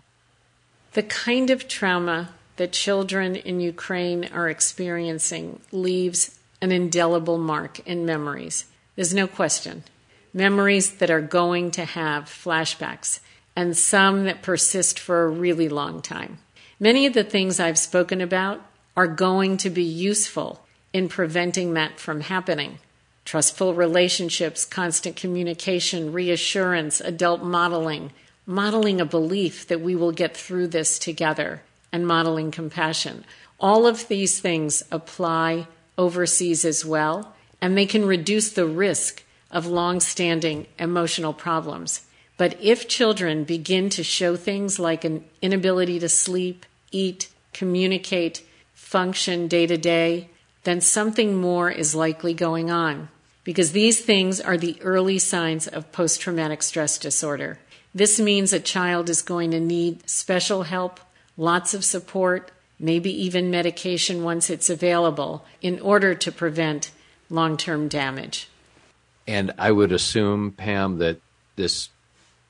The 0.95 1.05
kind 1.05 1.51
of 1.51 1.69
trauma 1.69 2.31
that 2.57 2.73
children 2.73 3.37
in 3.37 3.61
Ukraine 3.61 4.29
are 4.33 4.49
experiencing 4.49 5.61
leaves 5.71 6.39
an 6.61 6.73
indelible 6.73 7.39
mark 7.39 7.79
in 7.87 8.05
memories. 8.05 8.65
There's 8.97 9.15
no 9.15 9.29
question. 9.29 9.85
Memories 10.35 10.97
that 10.97 11.11
are 11.11 11.21
going 11.21 11.71
to 11.73 11.85
have 11.85 12.25
flashbacks, 12.25 13.21
and 13.55 13.77
some 13.77 14.25
that 14.25 14.43
persist 14.43 14.99
for 14.99 15.25
a 15.25 15.29
really 15.29 15.69
long 15.69 16.03
time. 16.03 16.39
Many 16.81 17.07
of 17.07 17.13
the 17.13 17.25
things 17.25 17.61
I've 17.61 17.79
spoken 17.79 18.21
about 18.21 18.61
are 18.97 19.07
going 19.07 19.57
to 19.59 19.71
be 19.71 19.85
useful 19.85 20.65
in 20.93 21.09
preventing 21.09 21.75
that 21.75 22.01
from 22.01 22.21
happening. 22.23 22.79
Trustful 23.29 23.75
relationships, 23.75 24.65
constant 24.65 25.15
communication, 25.15 26.15
reassurance, 26.15 26.99
adult 26.99 27.43
modeling, 27.43 28.11
modeling 28.47 29.03
a 29.03 29.05
belief 29.05 29.69
that 29.69 29.83
we 29.83 29.95
will 29.95 30.13
get 30.13 30.35
through 30.35 30.69
this 30.69 30.99
together, 30.99 31.61
and 31.93 32.07
modeling 32.07 32.51
compassion. 32.51 33.27
All 33.61 33.87
of 33.87 34.09
these 34.09 34.41
things 34.41 34.83
apply 34.91 35.67
overseas 35.99 36.65
as 36.65 36.87
well, 36.87 37.35
and 37.61 37.77
they 37.77 37.85
can 37.85 38.07
reduce 38.07 38.51
the 38.51 38.65
risk 38.65 39.23
of 39.51 39.67
long 39.67 40.01
standing 40.01 40.67
emotional 40.79 41.35
problems. 41.35 42.07
But 42.39 42.57
if 42.63 42.89
children 42.89 43.45
begin 43.45 43.91
to 43.91 44.03
show 44.03 44.37
things 44.37 44.79
like 44.79 45.05
an 45.05 45.23
inability 45.43 45.99
to 45.99 46.09
sleep, 46.09 46.65
eat, 46.93 47.29
communicate, 47.53 48.43
function 48.73 49.49
day 49.49 49.67
to 49.67 49.77
day, 49.77 50.31
then 50.65 50.81
something 50.81 51.37
more 51.37 51.71
is 51.71 51.95
likely 51.95 52.33
going 52.33 52.71
on. 52.71 53.11
Because 53.49 53.73
these 53.73 54.01
things 54.01 54.43
are 54.43 54.59
the 54.59 54.77
early 54.83 55.19
signs 55.19 55.67
of 55.67 55.91
post 55.91 56.21
traumatic 56.21 56.63
stress 56.63 56.99
disorder. 56.99 57.59
This 57.95 58.21
means 58.21 58.53
a 58.53 58.61
child 58.61 59.09
is 59.09 59.23
going 59.23 59.53
to 59.53 59.59
need 59.59 60.07
special 60.07 60.65
help, 60.65 61.01
lots 61.39 61.73
of 61.73 61.83
support, 61.83 62.51
maybe 62.79 63.11
even 63.11 63.51
medication 63.51 64.23
once 64.23 64.51
it's 64.51 64.69
available, 64.69 65.47
in 65.63 65.81
order 65.81 66.15
to 66.15 66.31
prevent 66.31 66.91
long 67.31 67.57
term 67.57 67.89
damage. 67.89 68.51
And 69.27 69.55
I 69.57 69.73
would 69.73 69.93
assume, 69.93 70.53
Pam, 70.53 70.99
that 70.99 71.19
this 71.57 71.89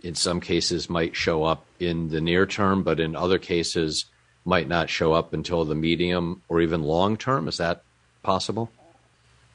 in 0.02 0.16
some 0.16 0.40
cases 0.40 0.90
might 0.90 1.14
show 1.14 1.44
up 1.44 1.64
in 1.78 2.08
the 2.08 2.20
near 2.20 2.44
term, 2.44 2.82
but 2.82 2.98
in 2.98 3.14
other 3.14 3.38
cases 3.38 4.06
might 4.44 4.66
not 4.66 4.90
show 4.90 5.12
up 5.12 5.32
until 5.32 5.64
the 5.64 5.76
medium 5.76 6.42
or 6.48 6.60
even 6.60 6.82
long 6.82 7.16
term. 7.16 7.46
Is 7.46 7.58
that 7.58 7.84
possible? 8.24 8.68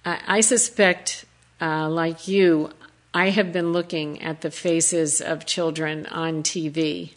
I, 0.05 0.21
I 0.25 0.39
suspect, 0.39 1.25
uh, 1.63 1.87
like 1.89 2.27
you, 2.27 2.69
I 3.13 3.29
have 3.29 3.53
been 3.53 3.71
looking 3.71 4.21
at 4.21 4.41
the 4.41 4.51
faces 4.51 5.21
of 5.21 5.45
children 5.45 6.05
on 6.07 6.43
TV 6.43 7.13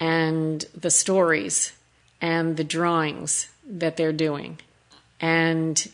and 0.00 0.64
the 0.74 0.90
stories 0.90 1.72
and 2.20 2.56
the 2.56 2.64
drawings 2.64 3.50
that 3.66 3.98
they're 3.98 4.12
doing. 4.12 4.58
And 5.20 5.90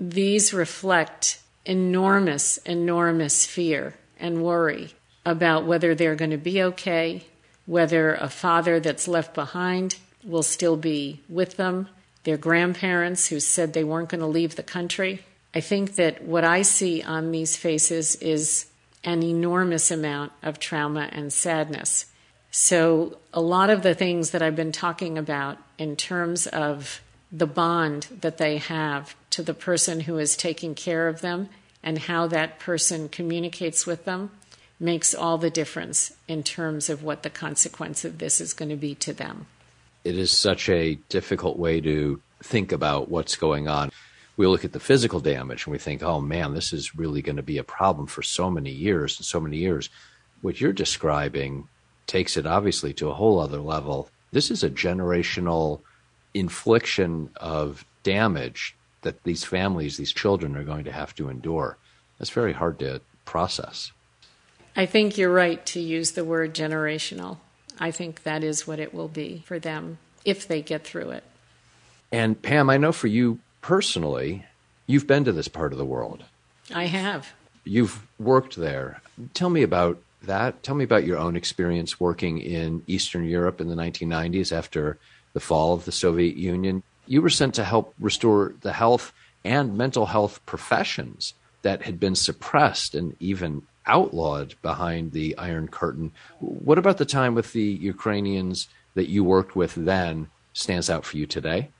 these 0.00 0.54
reflect 0.54 1.40
enormous, 1.66 2.56
enormous 2.58 3.44
fear 3.44 3.96
and 4.18 4.42
worry 4.42 4.94
about 5.26 5.66
whether 5.66 5.94
they're 5.94 6.16
going 6.16 6.30
to 6.30 6.38
be 6.38 6.62
okay, 6.62 7.24
whether 7.66 8.14
a 8.14 8.30
father 8.30 8.80
that's 8.80 9.06
left 9.06 9.34
behind 9.34 9.96
will 10.24 10.42
still 10.42 10.76
be 10.78 11.20
with 11.28 11.58
them, 11.58 11.88
their 12.24 12.38
grandparents 12.38 13.28
who 13.28 13.40
said 13.40 13.74
they 13.74 13.84
weren't 13.84 14.08
going 14.08 14.20
to 14.20 14.26
leave 14.26 14.56
the 14.56 14.62
country. 14.62 15.22
I 15.54 15.60
think 15.60 15.96
that 15.96 16.24
what 16.24 16.44
I 16.44 16.62
see 16.62 17.02
on 17.02 17.30
these 17.30 17.56
faces 17.56 18.16
is 18.16 18.66
an 19.04 19.22
enormous 19.22 19.90
amount 19.90 20.32
of 20.42 20.58
trauma 20.58 21.08
and 21.12 21.32
sadness. 21.32 22.06
So, 22.50 23.18
a 23.32 23.40
lot 23.40 23.70
of 23.70 23.82
the 23.82 23.94
things 23.94 24.30
that 24.30 24.42
I've 24.42 24.56
been 24.56 24.72
talking 24.72 25.16
about 25.16 25.58
in 25.78 25.96
terms 25.96 26.46
of 26.46 27.00
the 27.30 27.46
bond 27.46 28.08
that 28.20 28.36
they 28.36 28.58
have 28.58 29.16
to 29.30 29.42
the 29.42 29.54
person 29.54 30.00
who 30.00 30.18
is 30.18 30.36
taking 30.36 30.74
care 30.74 31.08
of 31.08 31.22
them 31.22 31.48
and 31.82 31.98
how 31.98 32.26
that 32.26 32.58
person 32.58 33.08
communicates 33.08 33.86
with 33.86 34.04
them 34.04 34.30
makes 34.78 35.14
all 35.14 35.38
the 35.38 35.50
difference 35.50 36.12
in 36.28 36.42
terms 36.42 36.90
of 36.90 37.02
what 37.02 37.22
the 37.22 37.30
consequence 37.30 38.04
of 38.04 38.18
this 38.18 38.40
is 38.40 38.52
going 38.52 38.68
to 38.68 38.76
be 38.76 38.94
to 38.96 39.12
them. 39.12 39.46
It 40.04 40.18
is 40.18 40.30
such 40.30 40.68
a 40.68 40.96
difficult 41.08 41.58
way 41.58 41.80
to 41.80 42.20
think 42.42 42.72
about 42.72 43.08
what's 43.08 43.36
going 43.36 43.68
on. 43.68 43.90
We 44.36 44.46
look 44.46 44.64
at 44.64 44.72
the 44.72 44.80
physical 44.80 45.20
damage 45.20 45.66
and 45.66 45.72
we 45.72 45.78
think, 45.78 46.02
oh 46.02 46.20
man, 46.20 46.54
this 46.54 46.72
is 46.72 46.96
really 46.96 47.22
going 47.22 47.36
to 47.36 47.42
be 47.42 47.58
a 47.58 47.64
problem 47.64 48.06
for 48.06 48.22
so 48.22 48.50
many 48.50 48.70
years 48.70 49.18
and 49.18 49.26
so 49.26 49.40
many 49.40 49.58
years. 49.58 49.90
What 50.40 50.60
you're 50.60 50.72
describing 50.72 51.68
takes 52.06 52.36
it 52.36 52.46
obviously 52.46 52.92
to 52.94 53.10
a 53.10 53.14
whole 53.14 53.38
other 53.38 53.60
level. 53.60 54.08
This 54.32 54.50
is 54.50 54.64
a 54.64 54.70
generational 54.70 55.80
infliction 56.34 57.30
of 57.36 57.84
damage 58.02 58.74
that 59.02 59.22
these 59.24 59.44
families, 59.44 59.96
these 59.96 60.12
children 60.12 60.56
are 60.56 60.64
going 60.64 60.84
to 60.84 60.92
have 60.92 61.14
to 61.16 61.28
endure. 61.28 61.76
That's 62.18 62.30
very 62.30 62.52
hard 62.52 62.78
to 62.78 63.00
process. 63.24 63.92
I 64.74 64.86
think 64.86 65.18
you're 65.18 65.32
right 65.32 65.64
to 65.66 65.80
use 65.80 66.12
the 66.12 66.24
word 66.24 66.54
generational. 66.54 67.38
I 67.78 67.90
think 67.90 68.22
that 68.22 68.42
is 68.42 68.66
what 68.66 68.78
it 68.78 68.94
will 68.94 69.08
be 69.08 69.42
for 69.44 69.58
them 69.58 69.98
if 70.24 70.46
they 70.48 70.62
get 70.62 70.84
through 70.84 71.10
it. 71.10 71.24
And 72.10 72.40
Pam, 72.40 72.70
I 72.70 72.76
know 72.76 72.92
for 72.92 73.08
you 73.08 73.40
personally, 73.62 74.44
You've 74.86 75.06
been 75.06 75.24
to 75.24 75.32
this 75.32 75.48
part 75.48 75.72
of 75.72 75.78
the 75.78 75.84
world. 75.84 76.24
I 76.74 76.84
have. 76.84 77.32
You've 77.64 78.06
worked 78.18 78.56
there. 78.56 79.00
Tell 79.34 79.50
me 79.50 79.62
about 79.62 79.98
that. 80.22 80.62
Tell 80.62 80.74
me 80.74 80.84
about 80.84 81.04
your 81.04 81.18
own 81.18 81.36
experience 81.36 82.00
working 82.00 82.38
in 82.38 82.82
Eastern 82.86 83.24
Europe 83.24 83.60
in 83.60 83.68
the 83.68 83.74
1990s 83.74 84.52
after 84.52 84.98
the 85.32 85.40
fall 85.40 85.72
of 85.72 85.84
the 85.84 85.92
Soviet 85.92 86.36
Union. 86.36 86.82
You 87.06 87.22
were 87.22 87.30
sent 87.30 87.54
to 87.54 87.64
help 87.64 87.94
restore 87.98 88.54
the 88.60 88.72
health 88.72 89.12
and 89.44 89.78
mental 89.78 90.06
health 90.06 90.44
professions 90.46 91.34
that 91.62 91.82
had 91.82 91.98
been 92.00 92.16
suppressed 92.16 92.94
and 92.94 93.16
even 93.20 93.62
outlawed 93.86 94.54
behind 94.62 95.12
the 95.12 95.36
Iron 95.38 95.68
Curtain. 95.68 96.12
What 96.38 96.78
about 96.78 96.98
the 96.98 97.04
time 97.04 97.34
with 97.34 97.52
the 97.52 97.62
Ukrainians 97.62 98.68
that 98.94 99.08
you 99.08 99.24
worked 99.24 99.56
with 99.56 99.74
then 99.74 100.28
stands 100.52 100.90
out 100.90 101.04
for 101.04 101.16
you 101.16 101.26
today? 101.26 101.70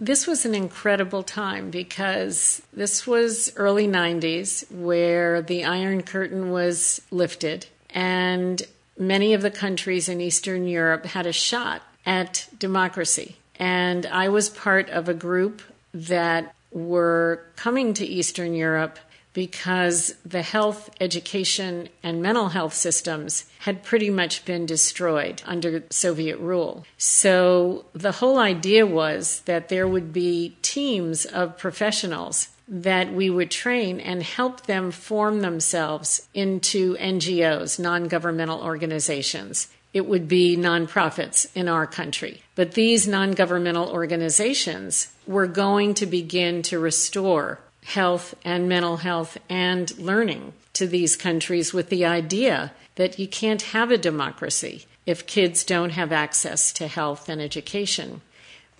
This 0.00 0.26
was 0.26 0.46
an 0.46 0.54
incredible 0.54 1.24
time 1.24 1.70
because 1.70 2.62
this 2.72 3.06
was 3.06 3.52
early 3.56 3.88
90s 3.88 4.70
where 4.70 5.42
the 5.42 5.64
Iron 5.64 6.02
Curtain 6.02 6.50
was 6.50 7.00
lifted 7.10 7.66
and 7.90 8.62
many 8.96 9.34
of 9.34 9.42
the 9.42 9.50
countries 9.50 10.08
in 10.08 10.20
Eastern 10.20 10.66
Europe 10.68 11.06
had 11.06 11.26
a 11.26 11.32
shot 11.32 11.82
at 12.06 12.48
democracy. 12.58 13.36
And 13.56 14.06
I 14.06 14.28
was 14.28 14.48
part 14.48 14.88
of 14.90 15.08
a 15.08 15.14
group 15.14 15.62
that 15.92 16.54
were 16.70 17.42
coming 17.56 17.94
to 17.94 18.06
Eastern 18.06 18.54
Europe 18.54 18.98
because 19.38 20.16
the 20.26 20.42
health, 20.42 20.90
education, 21.00 21.88
and 22.02 22.20
mental 22.20 22.48
health 22.48 22.74
systems 22.74 23.44
had 23.60 23.84
pretty 23.84 24.10
much 24.10 24.44
been 24.44 24.66
destroyed 24.66 25.40
under 25.46 25.84
Soviet 25.90 26.36
rule. 26.38 26.84
So 26.96 27.84
the 27.92 28.10
whole 28.10 28.40
idea 28.40 28.84
was 28.84 29.42
that 29.44 29.68
there 29.68 29.86
would 29.86 30.12
be 30.12 30.56
teams 30.60 31.24
of 31.24 31.56
professionals 31.56 32.48
that 32.66 33.12
we 33.12 33.30
would 33.30 33.52
train 33.52 34.00
and 34.00 34.24
help 34.24 34.66
them 34.66 34.90
form 34.90 35.40
themselves 35.40 36.26
into 36.34 36.96
NGOs, 36.96 37.78
non 37.78 38.08
governmental 38.08 38.60
organizations. 38.60 39.68
It 39.94 40.06
would 40.06 40.26
be 40.26 40.56
nonprofits 40.56 41.46
in 41.54 41.68
our 41.68 41.86
country. 41.86 42.42
But 42.56 42.72
these 42.72 43.06
non 43.06 43.30
governmental 43.30 43.88
organizations 43.88 45.12
were 45.28 45.46
going 45.46 45.94
to 45.94 46.06
begin 46.06 46.62
to 46.62 46.80
restore 46.80 47.60
health 47.88 48.34
and 48.44 48.68
mental 48.68 48.98
health 48.98 49.38
and 49.48 49.98
learning 49.98 50.52
to 50.74 50.86
these 50.86 51.16
countries 51.16 51.72
with 51.72 51.88
the 51.88 52.04
idea 52.04 52.70
that 52.96 53.18
you 53.18 53.26
can't 53.26 53.62
have 53.62 53.90
a 53.90 53.96
democracy 53.96 54.84
if 55.06 55.26
kids 55.26 55.64
don't 55.64 55.90
have 55.90 56.12
access 56.12 56.70
to 56.70 56.86
health 56.86 57.30
and 57.30 57.40
education. 57.40 58.20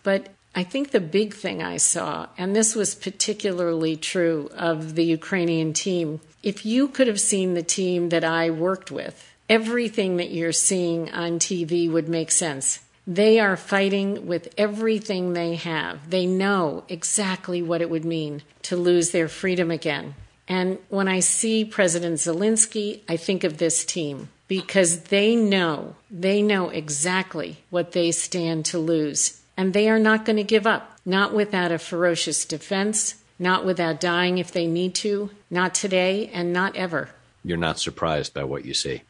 But 0.03 0.29
I 0.55 0.63
think 0.63 0.91
the 0.91 1.01
big 1.01 1.33
thing 1.33 1.63
I 1.63 1.79
saw, 1.79 2.27
and 2.37 2.55
this 2.55 2.75
was 2.75 2.95
particularly 2.95 3.97
true 3.97 4.51
of 4.55 4.95
the 4.95 5.05
Ukrainian 5.05 5.73
team, 5.73 6.21
if 6.43 6.67
you 6.67 6.87
could 6.87 7.07
have 7.07 7.21
seen 7.21 7.55
the 7.55 7.63
team 7.63 8.11
that 8.11 8.25
I 8.25 8.51
worked 8.51 8.91
with, 8.91 9.33
everything 9.49 10.19
that 10.19 10.31
you're 10.31 10.53
seeing 10.53 11.11
on 11.13 11.39
TV 11.39 11.91
would 11.91 12.11
make 12.11 12.31
sense. 12.31 12.81
They 13.09 13.41
are 13.41 13.57
fighting 13.57 14.27
with 14.27 14.53
everything 14.59 15.33
they 15.33 15.55
have. 15.55 16.11
They 16.11 16.27
know 16.27 16.85
exactly 16.91 17.63
what 17.63 17.81
it 17.81 17.89
would 17.89 18.05
mean 18.05 18.43
to 18.65 18.77
lose 18.77 19.13
their 19.13 19.29
freedom 19.29 19.71
again. 19.71 20.15
And 20.47 20.77
when 20.91 21.09
I 21.09 21.21
see 21.21 21.65
President 21.65 22.17
Zelensky, 22.17 23.01
I 23.09 23.17
think 23.17 23.45
of 23.45 23.57
this 23.57 23.87
team 23.87 24.29
because 24.47 25.05
they 25.05 25.35
know, 25.35 25.97
they 26.11 26.43
know 26.43 26.69
exactly 26.69 27.65
what 27.71 27.93
they 27.93 28.13
stand 28.13 28.67
to 28.67 28.79
lose. 28.79 29.41
And 29.57 29.73
they 29.73 29.89
are 29.89 29.99
not 29.99 30.27
going 30.27 30.37
to 30.37 30.45
give 30.45 30.67
up, 30.67 30.99
not 31.07 31.33
without 31.33 31.73
a 31.73 31.79
ferocious 31.79 32.45
defense, 32.45 33.15
not 33.39 33.65
without 33.65 34.01
dying 34.01 34.37
if 34.37 34.53
they 34.53 34.67
need 34.67 34.95
to, 34.97 35.31
not 35.51 35.75
today 35.75 36.29
and 36.35 36.53
not 36.53 36.77
ever. 36.77 37.09
You're 37.43 37.57
not 37.57 37.79
surprised 37.79 38.35
by 38.35 38.45
what 38.45 38.67
you 38.67 38.75
see? 38.75 39.01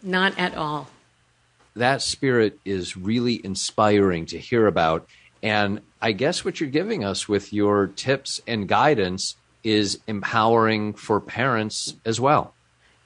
Not 0.00 0.38
at 0.38 0.54
all 0.54 0.90
that 1.78 2.02
spirit 2.02 2.58
is 2.64 2.96
really 2.96 3.44
inspiring 3.44 4.26
to 4.26 4.38
hear 4.38 4.66
about. 4.66 5.08
And 5.42 5.80
I 6.00 6.12
guess 6.12 6.44
what 6.44 6.60
you're 6.60 6.70
giving 6.70 7.04
us 7.04 7.28
with 7.28 7.52
your 7.52 7.88
tips 7.88 8.40
and 8.46 8.68
guidance 8.68 9.36
is 9.64 9.98
empowering 10.06 10.94
for 10.94 11.20
parents 11.20 11.94
as 12.04 12.20
well. 12.20 12.54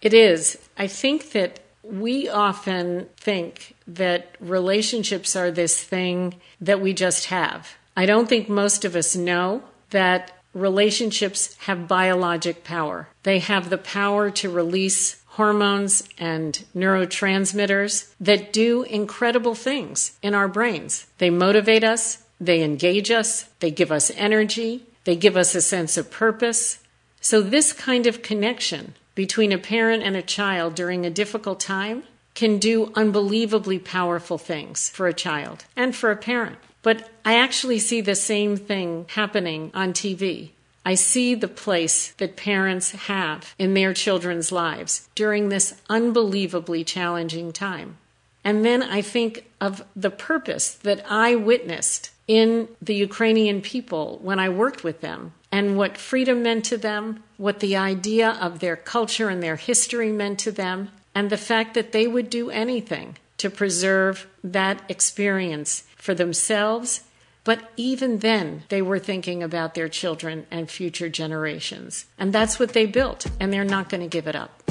It 0.00 0.14
is. 0.14 0.58
I 0.76 0.86
think 0.86 1.32
that 1.32 1.60
we 1.82 2.28
often 2.28 3.08
think 3.16 3.74
that 3.86 4.36
relationships 4.40 5.34
are 5.36 5.50
this 5.50 5.82
thing 5.82 6.34
that 6.60 6.80
we 6.80 6.92
just 6.92 7.26
have. 7.26 7.76
I 7.96 8.06
don't 8.06 8.28
think 8.28 8.48
most 8.48 8.84
of 8.84 8.94
us 8.96 9.16
know 9.16 9.62
that 9.90 10.32
relationships 10.54 11.56
have 11.60 11.88
biologic 11.88 12.64
power. 12.64 13.08
They 13.22 13.38
have 13.40 13.70
the 13.70 13.78
power 13.78 14.30
to 14.30 14.50
release 14.50 15.21
hormones 15.32 16.02
and 16.18 16.62
neurotransmitters 16.76 18.12
that 18.20 18.52
do 18.52 18.82
incredible 18.82 19.54
things 19.54 20.18
in 20.22 20.34
our 20.34 20.48
brains. 20.48 21.06
They 21.18 21.30
motivate 21.30 21.82
us, 21.82 22.24
they 22.38 22.62
engage 22.62 23.10
us, 23.10 23.44
they 23.60 23.70
give 23.70 23.90
us 23.90 24.10
energy, 24.16 24.84
they 25.04 25.16
give 25.16 25.36
us 25.36 25.54
a 25.54 25.62
sense 25.62 25.96
of 25.96 26.10
purpose. 26.10 26.78
So, 27.20 27.40
this 27.40 27.72
kind 27.72 28.06
of 28.06 28.22
connection 28.22 28.94
between 29.14 29.52
a 29.52 29.58
parent 29.58 30.02
and 30.02 30.16
a 30.16 30.22
child 30.22 30.74
during 30.74 31.06
a 31.06 31.10
difficult 31.10 31.60
time 31.60 32.02
can 32.34 32.58
do 32.58 32.92
unbelievably 32.94 33.78
powerful 33.78 34.38
things 34.38 34.90
for 34.90 35.06
a 35.06 35.14
child 35.14 35.64
and 35.76 35.94
for 35.94 36.10
a 36.10 36.16
parent. 36.16 36.56
But 36.82 37.08
I 37.24 37.38
actually 37.38 37.78
see 37.78 38.00
the 38.00 38.14
same 38.14 38.56
thing 38.56 39.06
happening 39.10 39.70
on 39.72 39.92
TV. 39.92 40.50
I 40.84 40.94
see 40.94 41.34
the 41.34 41.48
place 41.48 42.12
that 42.12 42.36
parents 42.36 42.90
have 42.92 43.54
in 43.58 43.74
their 43.74 43.94
children's 43.94 44.50
lives 44.50 45.08
during 45.14 45.48
this 45.48 45.80
unbelievably 45.88 46.84
challenging 46.84 47.52
time. 47.52 47.98
And 48.44 48.64
then 48.64 48.82
I 48.82 49.02
think 49.02 49.48
of 49.60 49.84
the 49.94 50.10
purpose 50.10 50.74
that 50.74 51.04
I 51.08 51.36
witnessed 51.36 52.10
in 52.26 52.68
the 52.80 52.94
Ukrainian 52.94 53.60
people 53.60 54.18
when 54.22 54.38
I 54.38 54.48
worked 54.48 54.82
with 54.82 55.00
them 55.00 55.32
and 55.52 55.76
what 55.76 55.98
freedom 55.98 56.42
meant 56.42 56.64
to 56.66 56.76
them, 56.76 57.22
what 57.36 57.60
the 57.60 57.76
idea 57.76 58.30
of 58.40 58.58
their 58.58 58.76
culture 58.76 59.28
and 59.28 59.42
their 59.42 59.56
history 59.56 60.10
meant 60.10 60.38
to 60.40 60.50
them, 60.50 60.90
and 61.14 61.30
the 61.30 61.36
fact 61.36 61.74
that 61.74 61.92
they 61.92 62.06
would 62.06 62.30
do 62.30 62.50
anything 62.50 63.16
to 63.38 63.50
preserve 63.50 64.26
that 64.42 64.82
experience 64.88 65.84
for 65.96 66.14
themselves 66.14 67.02
but 67.44 67.70
even 67.76 68.18
then, 68.18 68.62
they 68.68 68.82
were 68.82 68.98
thinking 68.98 69.42
about 69.42 69.74
their 69.74 69.88
children 69.88 70.46
and 70.50 70.70
future 70.70 71.08
generations. 71.08 72.06
And 72.18 72.32
that's 72.32 72.58
what 72.58 72.72
they 72.72 72.86
built, 72.86 73.26
and 73.40 73.52
they're 73.52 73.64
not 73.64 73.88
going 73.88 74.00
to 74.02 74.08
give 74.08 74.26
it 74.26 74.36
up. 74.36 74.62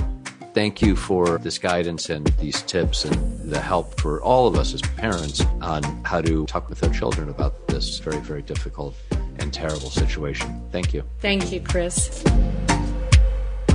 Thank 0.54 0.82
you 0.82 0.96
for 0.98 1.38
this 1.38 1.58
guidance 1.58 2.10
and 2.10 2.28
these 2.40 2.62
tips 2.64 3.06
and 3.06 3.40
the 3.50 3.62
help 3.62 4.00
for 4.00 4.22
all 4.22 4.48
of 4.48 4.56
us 4.56 4.74
as 4.74 4.82
parents 4.82 5.42
on 5.62 5.84
how 6.04 6.22
to 6.22 6.46
talk 6.46 6.70
with 6.70 6.84
our 6.84 6.94
children 6.94 7.30
about 7.30 7.68
this 7.68 8.00
very, 8.00 8.20
very 8.20 8.42
difficult 8.42 8.96
and 9.40 9.54
terrible 9.54 9.90
situation. 9.90 10.62
Thank 10.72 10.94
you. 10.94 11.04
Thank 11.20 11.52
you, 11.54 11.62
Chris. 11.62 12.22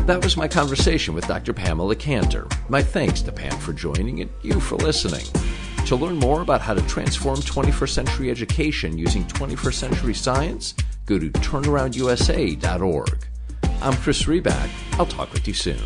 That 0.06 0.20
was 0.22 0.37
my 0.37 0.48
conversation 0.48 1.14
with 1.14 1.26
Dr. 1.26 1.52
Pamela 1.52 1.96
Cantor. 1.96 2.46
My 2.68 2.82
thanks 2.82 3.22
to 3.22 3.32
Pam 3.32 3.59
for 3.59 3.72
joining 3.72 4.20
and 4.20 4.30
you 4.42 4.61
for 4.61 4.76
listening. 4.76 5.24
To 5.87 5.94
learn 5.94 6.16
more 6.16 6.42
about 6.42 6.61
how 6.61 6.75
to 6.75 6.83
transform 6.88 7.37
21st 7.37 7.90
century 7.90 8.29
education 8.29 8.99
using 8.99 9.25
21st 9.27 9.75
century 9.75 10.14
science, 10.14 10.75
go 11.07 11.16
to 11.16 11.31
turnaroundusa.org. 11.31 13.27
I'm 13.81 13.94
Chris 13.94 14.25
Riback. 14.25 14.68
I'll 14.99 15.07
talk 15.07 15.33
with 15.33 15.46
you 15.46 15.55
soon. 15.55 15.79